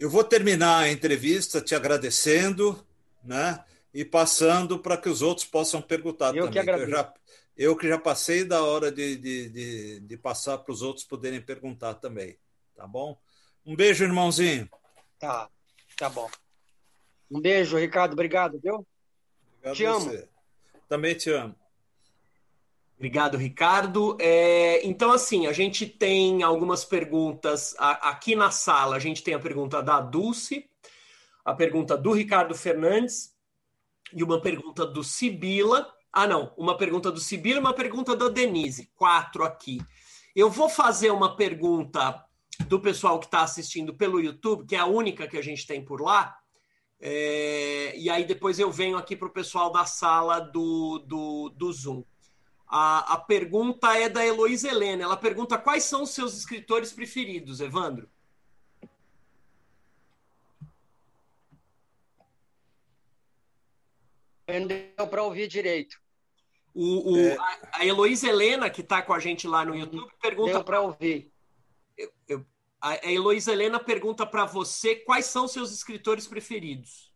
[0.00, 2.84] Eu vou terminar a entrevista te agradecendo,
[3.22, 3.62] né?
[3.92, 6.52] E passando para que os outros possam perguntar eu também.
[6.52, 6.90] Que agradeço.
[6.90, 7.14] eu, já,
[7.54, 11.40] eu que já passei da hora de, de, de, de passar para os outros poderem
[11.40, 12.38] perguntar também.
[12.74, 13.20] Tá bom?
[13.64, 14.68] Um beijo, irmãozinho.
[15.18, 15.50] Tá,
[15.98, 16.30] tá bom.
[17.30, 18.14] Um beijo, Ricardo.
[18.14, 18.86] Obrigado, viu?
[19.58, 20.10] Obrigado te amo.
[20.10, 20.32] Você.
[20.92, 21.54] Também te amo.
[22.98, 24.14] Obrigado, Ricardo.
[24.20, 28.94] É, então, assim, a gente tem algumas perguntas aqui na sala.
[28.94, 30.68] A gente tem a pergunta da Dulce,
[31.42, 33.34] a pergunta do Ricardo Fernandes
[34.12, 35.90] e uma pergunta do Sibila.
[36.12, 38.90] Ah, não, uma pergunta do Sibila e uma pergunta da Denise.
[38.94, 39.80] Quatro aqui.
[40.36, 42.22] Eu vou fazer uma pergunta
[42.68, 45.82] do pessoal que está assistindo pelo YouTube, que é a única que a gente tem
[45.82, 46.36] por lá.
[47.04, 51.72] É, e aí depois eu venho aqui para o pessoal da sala do, do, do
[51.72, 52.04] Zoom.
[52.68, 55.02] A, a pergunta é da Heloísa Helena.
[55.02, 58.08] Ela pergunta quais são os seus escritores preferidos, Evandro?
[64.46, 66.00] Não deu para ouvir direito.
[66.72, 67.36] O, o é...
[67.72, 70.52] A Heloísa Helena, que está com a gente lá no YouTube, pergunta.
[70.52, 71.32] Deu para ouvir.
[71.98, 72.46] Eu, eu,
[72.82, 77.12] a Heloísa Helena pergunta para você quais são seus escritores preferidos.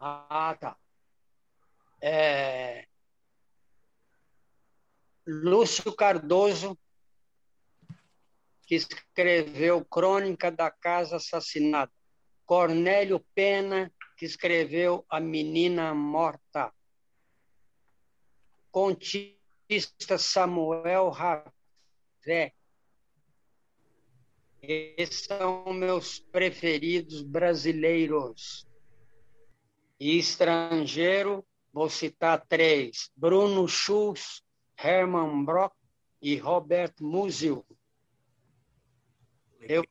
[0.00, 0.80] Ah, tá
[2.00, 2.86] é,
[5.26, 6.78] Lúcio Cardoso,
[8.66, 11.92] que escreveu Crônica da Casa Assassinada.
[12.46, 16.72] Cornélio Pena, que escreveu A Menina Morta.
[19.70, 22.52] Contista Samuel Ravé.
[24.60, 28.66] Esses são meus preferidos brasileiros.
[30.00, 34.42] E estrangeiro, Vou citar três: Bruno Schulz,
[34.76, 35.72] Herman Brock
[36.20, 37.64] e Robert Musil.
[39.68, 39.84] Deu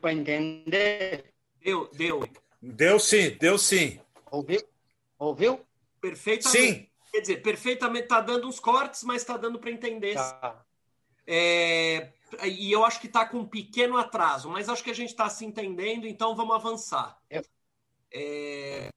[0.00, 1.34] para entender?
[1.60, 2.20] Deu, deu.
[2.62, 4.00] Deu sim, deu sim.
[4.30, 4.60] Ouviu?
[5.18, 5.66] Ouviu?
[6.00, 6.48] Perfeitamente.
[6.48, 6.91] Sim.
[7.12, 10.14] Quer dizer, perfeitamente está dando uns cortes, mas está dando para entender.
[10.14, 10.64] Tá.
[11.26, 12.12] É,
[12.44, 15.28] e eu acho que está com um pequeno atraso, mas acho que a gente está
[15.28, 17.20] se entendendo, então vamos avançar.
[17.30, 17.42] É.
[18.10, 18.88] É,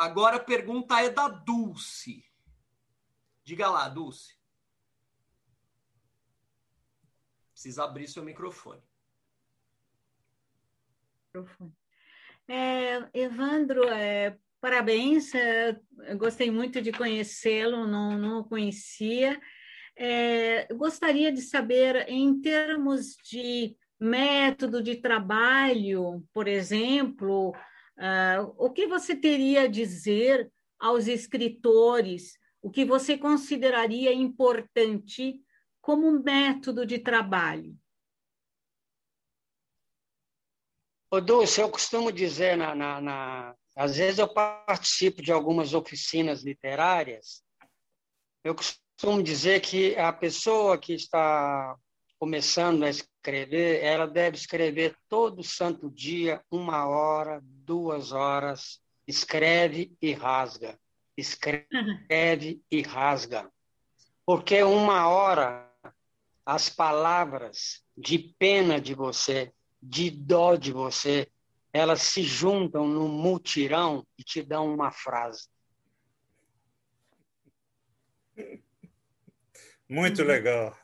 [0.00, 2.24] Agora a pergunta é da Dulce.
[3.44, 4.34] Diga lá, Dulce.
[7.52, 8.82] Precisa abrir seu microfone.
[12.48, 15.32] É, Evandro, é, parabéns.
[16.18, 19.40] Gostei muito de conhecê-lo, não, não o conhecia.
[19.96, 27.52] É, gostaria de saber, em termos de método de trabalho, por exemplo,
[28.00, 32.38] Uh, o que você teria a dizer aos escritores?
[32.62, 35.38] O que você consideraria importante
[35.82, 37.78] como método de trabalho?
[41.10, 46.42] Ô, Dulce, eu costumo dizer, na, na, na, às vezes eu participo de algumas oficinas
[46.42, 47.42] literárias,
[48.42, 51.76] eu costumo dizer que a pessoa que está
[52.18, 60.12] começando a escrever, ela deve escrever todo santo dia, uma hora, duas horas, escreve e
[60.12, 60.78] rasga,
[61.16, 63.50] escreve e rasga.
[64.26, 65.70] Porque uma hora
[66.44, 69.52] as palavras de pena de você,
[69.82, 71.30] de dó de você,
[71.72, 75.48] elas se juntam num mutirão e te dão uma frase.
[79.88, 80.76] Muito legal.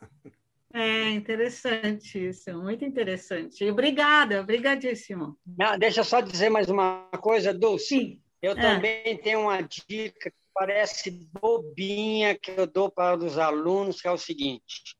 [0.73, 3.63] É interessante isso, muito interessante.
[3.69, 5.37] Obrigada, obrigadíssimo.
[5.45, 7.87] Não, deixa eu só dizer mais uma coisa, Dulce.
[7.87, 8.21] Sim.
[8.41, 8.55] Eu é.
[8.55, 14.11] também tenho uma dica que parece bobinha que eu dou para os alunos, que é
[14.11, 14.95] o seguinte.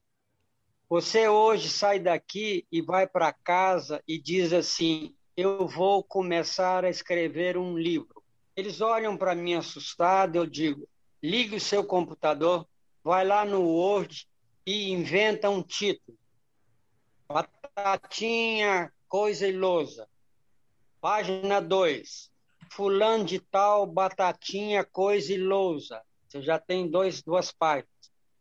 [0.90, 6.90] Você hoje sai daqui e vai para casa e diz assim: Eu vou começar a
[6.90, 8.24] escrever um livro.
[8.56, 10.90] Eles olham para mim assustado, eu digo:
[11.22, 12.68] ligue o seu computador,
[13.04, 14.28] vai lá no Word
[14.66, 16.18] e inventa um título.
[17.28, 20.10] Batatinha, coisa e lousa.
[21.00, 22.32] Página 2.
[22.72, 26.02] Fulano de tal, batatinha, coisa e lousa.
[26.28, 27.92] Você já tem dois, duas páginas.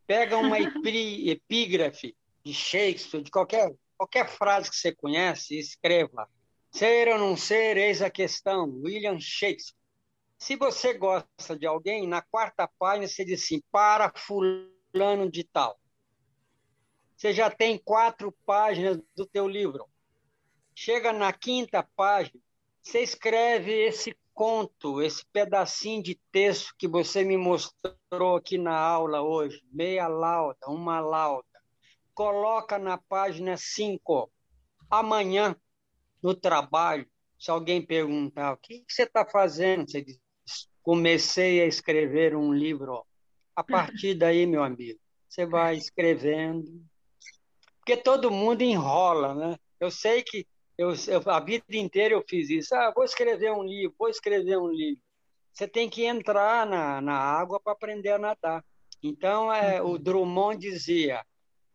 [0.07, 6.27] Pega uma epígrafe de Shakespeare, de qualquer, qualquer frase que você conhece, e escreva.
[6.77, 8.69] Ser ou não ser, eis a questão.
[8.85, 9.81] William Shakespeare.
[10.37, 15.81] Se você gosta de alguém, na quarta página você diz assim, para fulano de tal.
[17.17, 19.89] Você já tem quatro páginas do teu livro.
[20.75, 22.39] Chega na quinta página,
[22.83, 29.23] você escreve esse conto, esse pedacinho de texto que você me mostrou aqui na aula
[29.23, 31.49] hoje, meia lauda, uma lauda.
[32.13, 34.31] Coloca na página 5.
[34.91, 35.57] Amanhã,
[36.23, 37.07] no trabalho,
[37.39, 40.19] se alguém perguntar o que você está fazendo, você diz,
[40.83, 43.05] comecei a escrever um livro.
[43.55, 44.99] A partir daí, meu amigo,
[45.29, 46.65] você vai escrevendo.
[47.79, 49.57] Porque todo mundo enrola, né?
[49.81, 52.75] Eu sei que eu, eu, a vida inteira eu fiz isso.
[52.75, 55.01] Ah, vou escrever um livro, vou escrever um livro.
[55.53, 58.65] Você tem que entrar na, na água para aprender a nadar.
[59.03, 59.99] Então, é, o uhum.
[59.99, 61.25] Drummond dizia: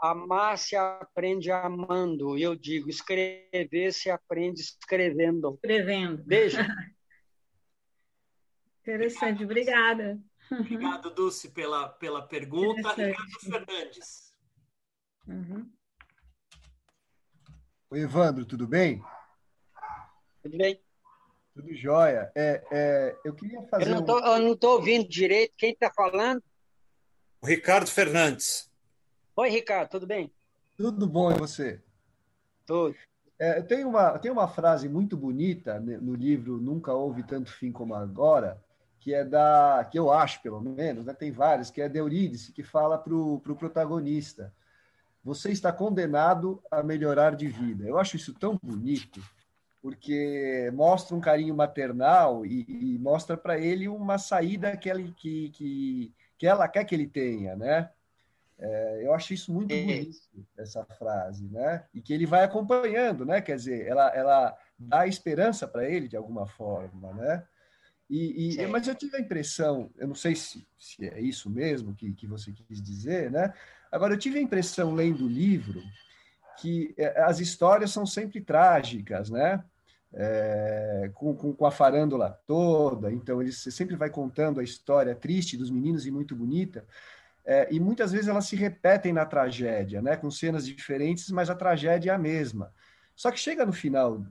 [0.01, 2.37] amar se aprende amando.
[2.37, 5.53] E eu digo: escrever se aprende escrevendo.
[5.53, 6.23] Escrevendo.
[6.23, 6.57] Beijo.
[8.81, 10.19] Interessante, obrigada.
[10.51, 12.93] Obrigado, Dulce, pela, pela pergunta.
[12.93, 14.33] Ricardo Fernandes.
[15.27, 15.71] Uhum.
[17.91, 19.03] Oi, Evandro, tudo bem?
[20.41, 20.81] Tudo bem.
[21.53, 22.31] Tudo jóia.
[22.35, 23.87] É, é, eu queria fazer.
[23.87, 25.53] Eu não estou ouvindo direito.
[25.57, 26.43] Quem está falando?
[27.41, 28.70] O Ricardo Fernandes.
[29.41, 30.31] Oi, Ricardo, tudo bem?
[30.77, 31.81] Tudo bom, e você?
[32.63, 32.95] Tudo.
[33.39, 37.95] É, tem, uma, tem uma frase muito bonita no livro Nunca Houve Tanto Fim Como
[37.95, 38.63] Agora,
[38.99, 39.83] que é da.
[39.91, 43.15] que eu acho, pelo menos, né, tem várias, que é de Eurídice, que fala para
[43.15, 44.53] o pro protagonista
[45.23, 47.83] você está condenado a melhorar de vida.
[47.83, 49.19] Eu acho isso tão bonito,
[49.81, 55.49] porque mostra um carinho maternal e, e mostra para ele uma saída que, ele, que,
[55.49, 57.89] que, que ela quer que ele tenha, né?
[58.61, 60.19] É, eu acho isso muito bonito,
[60.55, 61.83] essa frase, né?
[61.91, 63.41] E que ele vai acompanhando, né?
[63.41, 67.43] Quer dizer, ela, ela dá esperança para ele de alguma forma, né?
[68.07, 71.95] E, e mas eu tive a impressão, eu não sei se, se é isso mesmo
[71.95, 73.53] que, que você quis dizer, né?
[73.91, 75.81] Agora, eu tive a impressão, lendo o livro,
[76.59, 79.63] que é, as histórias são sempre trágicas, né?
[80.13, 85.55] É, com, com, com, a farândola toda, então ele sempre vai contando a história triste
[85.55, 86.85] dos meninos e muito bonita,
[87.45, 90.15] é, e muitas vezes elas se repetem na tragédia, né?
[90.15, 92.71] Com cenas diferentes, mas a tragédia é a mesma.
[93.15, 94.23] Só que chega no final,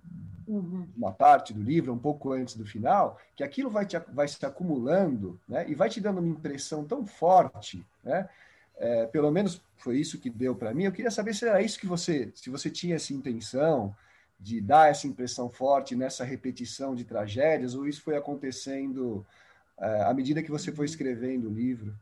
[0.47, 0.87] uhum.
[0.97, 4.45] uma parte do livro, um pouco antes do final, que aquilo vai, te, vai se
[4.45, 5.65] acumulando, né?
[5.69, 8.29] E vai te dando uma impressão tão forte, né?
[8.79, 10.85] É, pelo menos foi isso que deu para mim.
[10.85, 13.95] Eu queria saber se era isso que você, se você tinha essa intenção
[14.39, 19.25] de dar essa impressão forte nessa repetição de tragédias, ou isso foi acontecendo
[19.79, 21.95] é, à medida que você foi escrevendo o livro.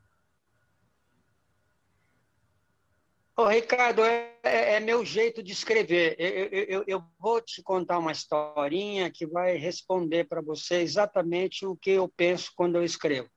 [3.40, 6.16] Ô, Ricardo, é, é, é, meu jeito de escrever.
[6.18, 11.76] Eu, eu, eu, vou te contar uma historinha que vai responder para você exatamente o
[11.76, 13.30] que eu penso quando eu escrevo.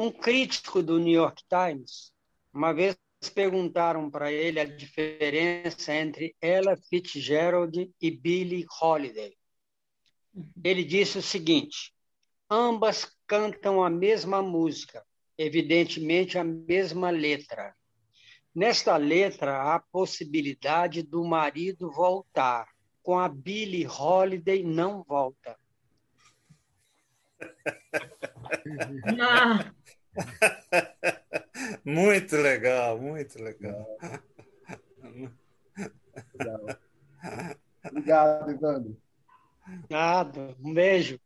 [0.00, 2.12] Um crítico do New York Times
[2.52, 2.98] uma vez
[3.32, 9.36] perguntaram para ele a diferença entre Ella Fitzgerald e Billie Holiday.
[10.34, 10.50] Uhum.
[10.64, 11.94] Ele disse o seguinte:
[12.50, 15.06] ambas cantam a mesma música,
[15.38, 17.76] evidentemente a mesma letra.
[18.54, 22.68] Nesta letra há a possibilidade do marido voltar.
[23.02, 25.56] Com a Billie Holiday não volta.
[29.20, 29.72] Ah.
[31.84, 33.86] muito legal, muito legal.
[36.38, 36.78] legal.
[37.84, 38.96] Obrigado, Evandro.
[39.88, 41.20] Nada, um beijo.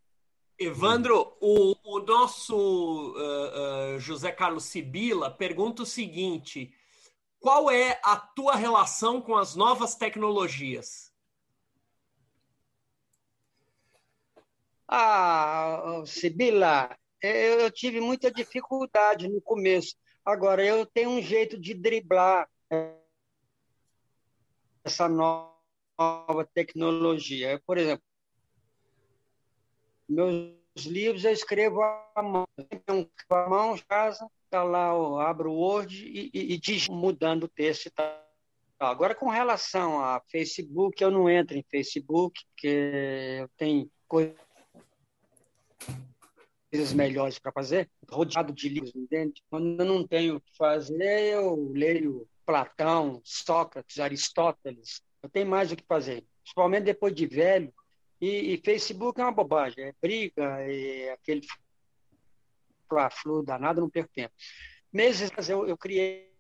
[0.59, 6.73] Evandro, o, o nosso uh, uh, José Carlos Sibila pergunta o seguinte:
[7.45, 11.13] qual é a tua relação com as novas tecnologias?
[14.89, 19.95] Ah, Sibila, eu, tive muita dificuldade no começo.
[20.25, 22.49] Agora, eu tenho um jeito de driblar
[24.83, 27.63] essa nova tecnologia.
[27.67, 28.07] Por exemplo,
[30.09, 32.47] meus livros eu escrevo à mão.
[32.59, 37.49] Eu a mão, casa, tá lá, eu abro o Word e, e, e mudando o
[37.49, 38.25] texto e tal.
[38.81, 44.35] Agora, com relação a Facebook, eu não entro em Facebook, porque eu tenho coisa
[46.75, 49.41] coisas melhores para fazer, rodeado de livros, entende?
[49.49, 55.71] Quando eu não tenho o que fazer, eu leio Platão, Sócrates, Aristóteles, Eu tenho mais
[55.71, 57.73] o que fazer, principalmente depois de velho.
[58.25, 61.47] E, e Facebook é uma bobagem, é briga, é aquele
[63.11, 64.33] flu danado, não perco tempo.
[64.91, 66.33] Meses eu, eu criei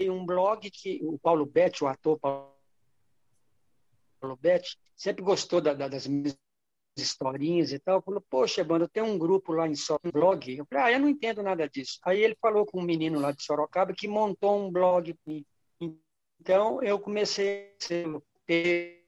[0.00, 2.48] um blog que o Paulo Betti, o ator Paulo
[4.40, 6.38] Betti, sempre gostou da, da, das minhas
[6.96, 10.56] historinhas e tal, falou, poxa, banda, tem um grupo lá em Sorocaba, um blog.
[10.56, 11.98] Eu falei, ah, eu não entendo nada disso.
[12.02, 15.14] Aí ele falou com um menino lá de Sorocaba que montou um blog.
[16.40, 19.01] Então, eu comecei a ter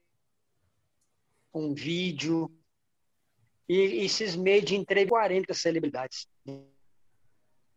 [1.59, 2.51] um vídeo
[3.67, 6.27] e, e cismei de entrei 40 celebridades.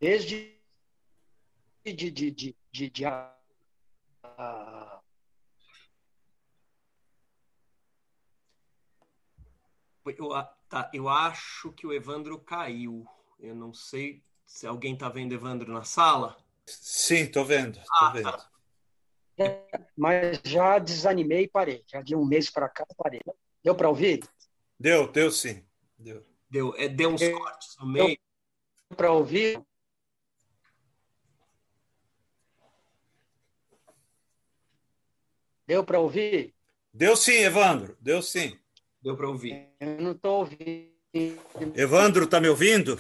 [0.01, 0.59] Desde
[1.85, 3.35] de, de, de, de, de, de a,
[4.23, 5.01] a,
[10.17, 10.31] Eu,
[10.69, 13.07] tá, eu acho que o Evandro caiu.
[13.39, 16.37] Eu não sei se alguém está vendo Evandro na sala.
[16.67, 17.79] Sim, estou vendo.
[17.79, 18.33] Tô ah, vendo.
[18.33, 18.51] Tá.
[19.39, 21.85] É, mas já desanimei e parei.
[21.87, 23.21] Já de um mês para cá parei.
[23.63, 24.21] Deu para ouvir?
[24.79, 25.65] Deu, deu sim.
[25.99, 26.25] Deu.
[26.51, 28.19] Deu, é, deu uns deu, cortes no meio.
[28.89, 29.63] Deu para ouvir?
[35.67, 36.55] Deu para ouvir?
[36.95, 37.97] Deu sim, Evandro.
[38.01, 38.59] Deu sim.
[39.03, 39.69] Deu para ouvir.
[39.79, 40.99] Eu não estou ouvindo.
[41.75, 42.99] Evandro, está me ouvindo?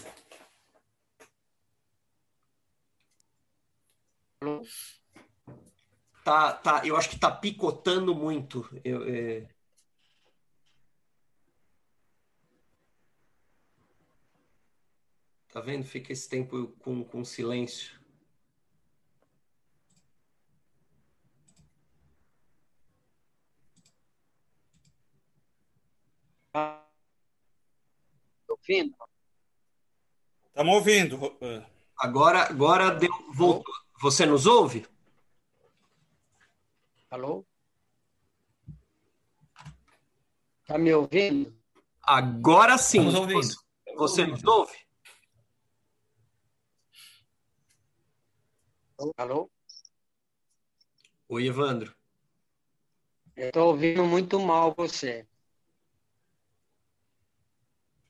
[6.22, 6.82] Tá, tá.
[6.86, 8.68] Eu acho que está picotando muito.
[8.84, 9.48] Eu, é...
[15.58, 15.84] Tá vendo?
[15.84, 17.98] Fica esse tempo com, com silêncio.
[28.48, 28.96] ouvindo?
[30.46, 31.38] Estamos ouvindo.
[31.98, 33.74] Agora, agora deu, voltou.
[34.00, 34.86] Você nos ouve?
[37.10, 37.44] Alô?
[40.62, 41.52] Está me ouvindo?
[42.00, 42.98] Agora sim.
[42.98, 43.56] Estamos ouvindo.
[43.96, 44.87] Você nos ouve?
[49.16, 49.48] Alô?
[51.28, 51.94] Oi, Evandro.
[53.36, 55.24] Eu estou ouvindo muito mal você.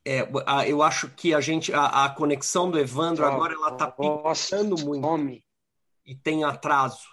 [0.02, 0.26] É,
[0.66, 4.78] eu acho que a gente a, a conexão do Evandro oh, agora ela está picando
[4.78, 5.44] muito homem.
[6.06, 7.06] e tem atraso.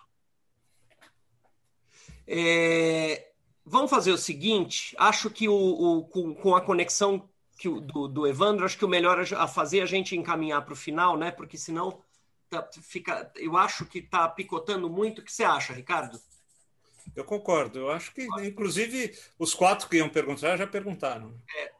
[2.25, 3.33] É,
[3.65, 4.95] vamos fazer o seguinte.
[4.97, 8.89] Acho que o, o com, com, a conexão que do, do, Evandro, acho que o
[8.89, 11.29] melhor a fazer é a gente encaminhar para o final, né?
[11.29, 12.04] Porque senão
[12.61, 13.31] tá, fica.
[13.35, 15.19] Eu acho que está picotando muito.
[15.19, 16.19] O que você acha, Ricardo?
[17.15, 17.79] Eu concordo.
[17.79, 21.33] Eu acho que, inclusive, os quatro que iam perguntar já perguntaram.
[21.55, 21.71] É,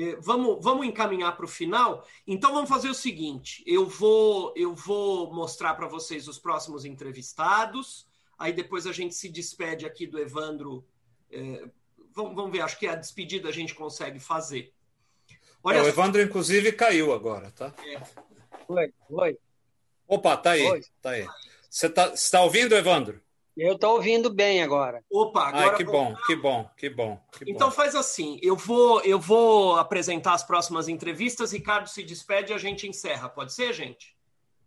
[0.00, 2.06] é, vamos, vamos encaminhar para o final.
[2.26, 8.06] Então vamos fazer o seguinte: eu vou, eu vou mostrar para vocês os próximos entrevistados.
[8.38, 10.84] Aí depois a gente se despede aqui do Evandro.
[11.30, 11.64] É,
[12.14, 14.72] vamos, vamos, ver, acho que a despedida a gente consegue fazer.
[15.62, 17.74] Olha é, o Evandro, inclusive, caiu agora, tá?
[17.84, 18.00] É.
[18.68, 19.38] Oi, oi.
[20.08, 20.66] Opa, tá aí.
[20.66, 20.80] Oi.
[21.02, 21.26] Tá aí.
[21.70, 23.20] Você está tá ouvindo, Evandro?
[23.56, 25.04] Eu estou ouvindo bem agora.
[25.10, 25.70] Opa, agora.
[25.70, 27.74] Ai, que bom, que bom, que bom, que então bom.
[27.74, 32.58] faz assim, eu vou, eu vou apresentar as próximas entrevistas, Ricardo se despede e a
[32.58, 33.28] gente encerra.
[33.28, 34.16] Pode ser, gente?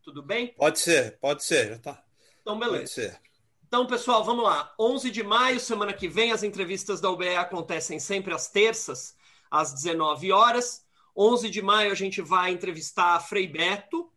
[0.04, 0.54] Tudo bem?
[0.58, 2.04] Pode ser, pode ser, tá.
[2.42, 2.80] Então beleza.
[2.80, 3.20] Pode ser.
[3.66, 4.74] Então, pessoal, vamos lá.
[4.78, 9.16] 11 de maio, semana que vem, as entrevistas da UBE acontecem sempre às terças,
[9.50, 10.86] às 19 horas.
[11.16, 14.11] 11 de maio a gente vai entrevistar a Frei Beto,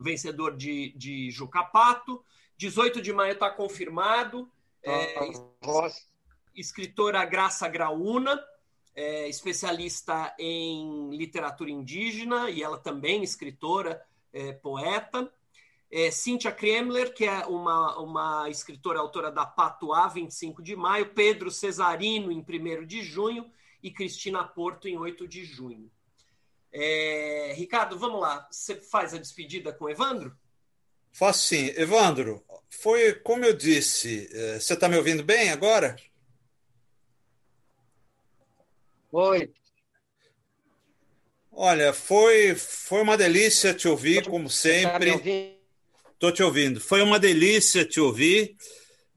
[0.00, 2.24] vencedor de, de Jucapato.
[2.56, 4.50] 18 de maio está confirmado.
[4.82, 5.14] É,
[6.54, 8.42] escritora Graça Graúna,
[8.94, 14.02] é, especialista em literatura indígena, e ela também escritora,
[14.32, 15.32] é, poeta.
[15.90, 21.50] É, Cíntia Kremler, que é uma, uma escritora autora da Patuá, 25 de maio, Pedro
[21.50, 23.50] Cesarino, em 1 de junho,
[23.82, 25.90] e Cristina Porto, em 8 de junho.
[26.72, 28.48] É, Ricardo, vamos lá.
[28.50, 30.34] Você faz a despedida com o Evandro?
[31.12, 31.66] Faço sim.
[31.76, 34.28] Evandro, foi como eu disse.
[34.32, 35.94] Eh, você está me ouvindo bem agora?
[39.12, 39.52] Oi.
[41.52, 45.60] Olha, foi, foi uma delícia te ouvir, como tá sempre.
[46.14, 46.80] Estou te ouvindo.
[46.80, 48.56] Foi uma delícia te ouvir.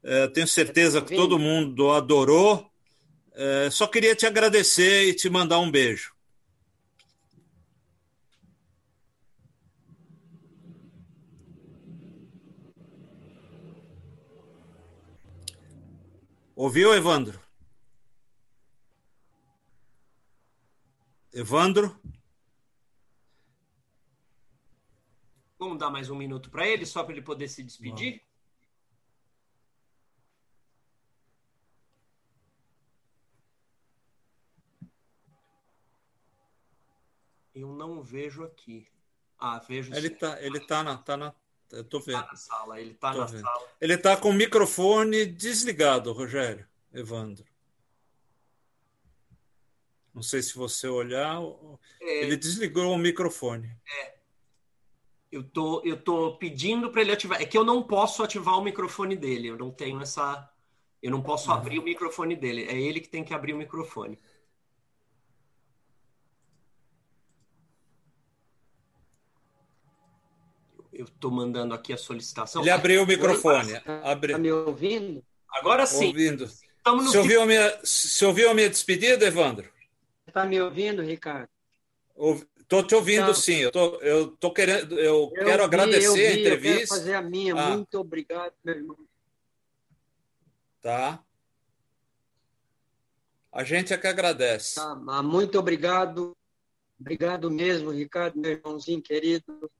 [0.04, 2.70] Uh, tenho certeza tá que todo mundo adorou.
[3.32, 6.15] Uh, só queria te agradecer e te mandar um beijo.
[16.56, 17.38] Ouviu, Evandro?
[21.30, 22.00] Evandro?
[25.58, 28.24] Vamos dar mais um minuto para ele, só para ele poder se despedir?
[37.54, 38.88] Eu não vejo aqui.
[39.38, 39.92] Ah, vejo.
[39.94, 41.34] Ele está tá, ele tá na, tá na
[41.72, 42.22] eu tô vendo.
[42.22, 43.40] Tá na sala, ele está Tô na vendo.
[43.42, 43.68] sala.
[43.80, 47.44] Ele está com o microfone desligado, Rogério, Evandro.
[50.14, 51.40] Não sei se você olhar,
[52.00, 53.70] É, ele desligou o microfone.
[55.30, 57.42] eu tô, eu tô pedindo para ele ativar.
[57.42, 59.48] É que eu não posso ativar o microfone dele.
[59.48, 60.50] Eu não tenho essa.
[61.02, 62.64] Eu não posso abrir o microfone dele.
[62.64, 64.18] É ele que tem que abrir o microfone.
[70.98, 72.62] Eu tô mandando aqui a solicitação.
[72.62, 73.72] Ele abriu o microfone.
[73.74, 75.22] Está me ouvindo?
[75.50, 76.06] Agora sim.
[76.06, 76.44] Ouvindo.
[76.44, 79.70] Estamos Você ouviu, a minha, você ouviu a minha despedida, Evandro?
[80.26, 81.48] Está me ouvindo, Ricardo?
[82.58, 83.56] Estou te ouvindo, Então- sim.
[83.56, 86.40] Eu tô, eu tô querendo, eu, Eu quero vi, agradecer eu vi, a Eu quero
[86.56, 86.94] entrevista.
[86.94, 87.54] fazer a minha.
[87.54, 87.70] Ah.
[87.70, 88.98] Muito obrigado, meu irmão.
[90.80, 91.22] Tá?
[93.52, 94.76] A gente é que agradece.
[94.76, 96.36] Tá, muito obrigado.
[96.98, 99.70] Obrigado mesmo, Ricardo, meu irmãozinho querido.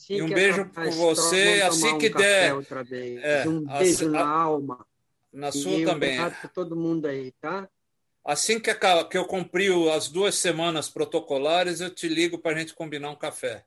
[0.00, 2.54] Assim E um beijo por você, assim um que café der.
[2.54, 3.22] Outra vez.
[3.22, 4.86] É, um a- beijo a- na alma.
[5.30, 6.18] Na sua e também.
[6.18, 7.68] obrigado por todo mundo aí, tá?
[8.24, 8.74] Assim que,
[9.10, 13.10] que eu cumprir o- as duas semanas protocolares, eu te ligo para a gente combinar
[13.10, 13.64] um café.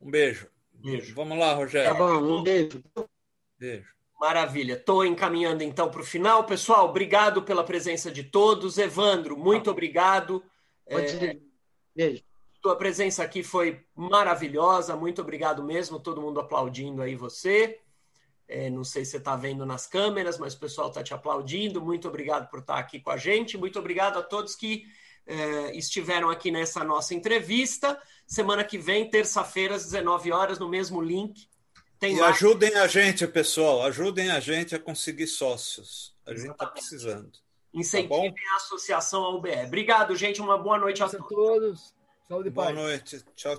[0.00, 0.48] Um beijo.
[0.74, 1.14] Beijo.
[1.14, 1.96] Vamos lá, Tá Rogério.
[1.96, 2.82] bom, um beijo.
[3.58, 3.92] Beijo.
[4.20, 4.74] Maravilha.
[4.74, 6.44] Estou encaminhando então para o final.
[6.44, 8.78] Pessoal, obrigado pela presença de todos.
[8.78, 10.42] Evandro, muito obrigado.
[10.88, 11.38] Pode É.
[11.94, 12.22] Beijo.
[12.60, 14.96] tua presença aqui foi maravilhosa.
[14.96, 16.00] Muito obrigado mesmo.
[16.00, 17.78] Todo mundo aplaudindo aí você.
[18.46, 21.80] É, não sei se você está vendo nas câmeras, mas o pessoal está te aplaudindo.
[21.80, 23.56] Muito obrigado por estar aqui com a gente.
[23.56, 24.84] Muito obrigado a todos que
[25.26, 27.98] é, estiveram aqui nessa nossa entrevista.
[28.26, 31.48] Semana que vem, terça-feira, às 19 horas, no mesmo link.
[31.98, 32.34] Tem E live.
[32.34, 33.82] ajudem a gente, pessoal.
[33.84, 36.14] Ajudem a gente a conseguir sócios.
[36.26, 37.32] A gente está precisando.
[37.74, 39.50] Incentivem a associação ao UBE.
[39.66, 40.40] Obrigado, gente.
[40.40, 41.48] Uma boa noite a Abraço todos.
[41.48, 41.94] a todos.
[42.28, 42.78] Saúde e Boa paz.
[42.78, 43.24] noite.
[43.34, 43.52] Tchau,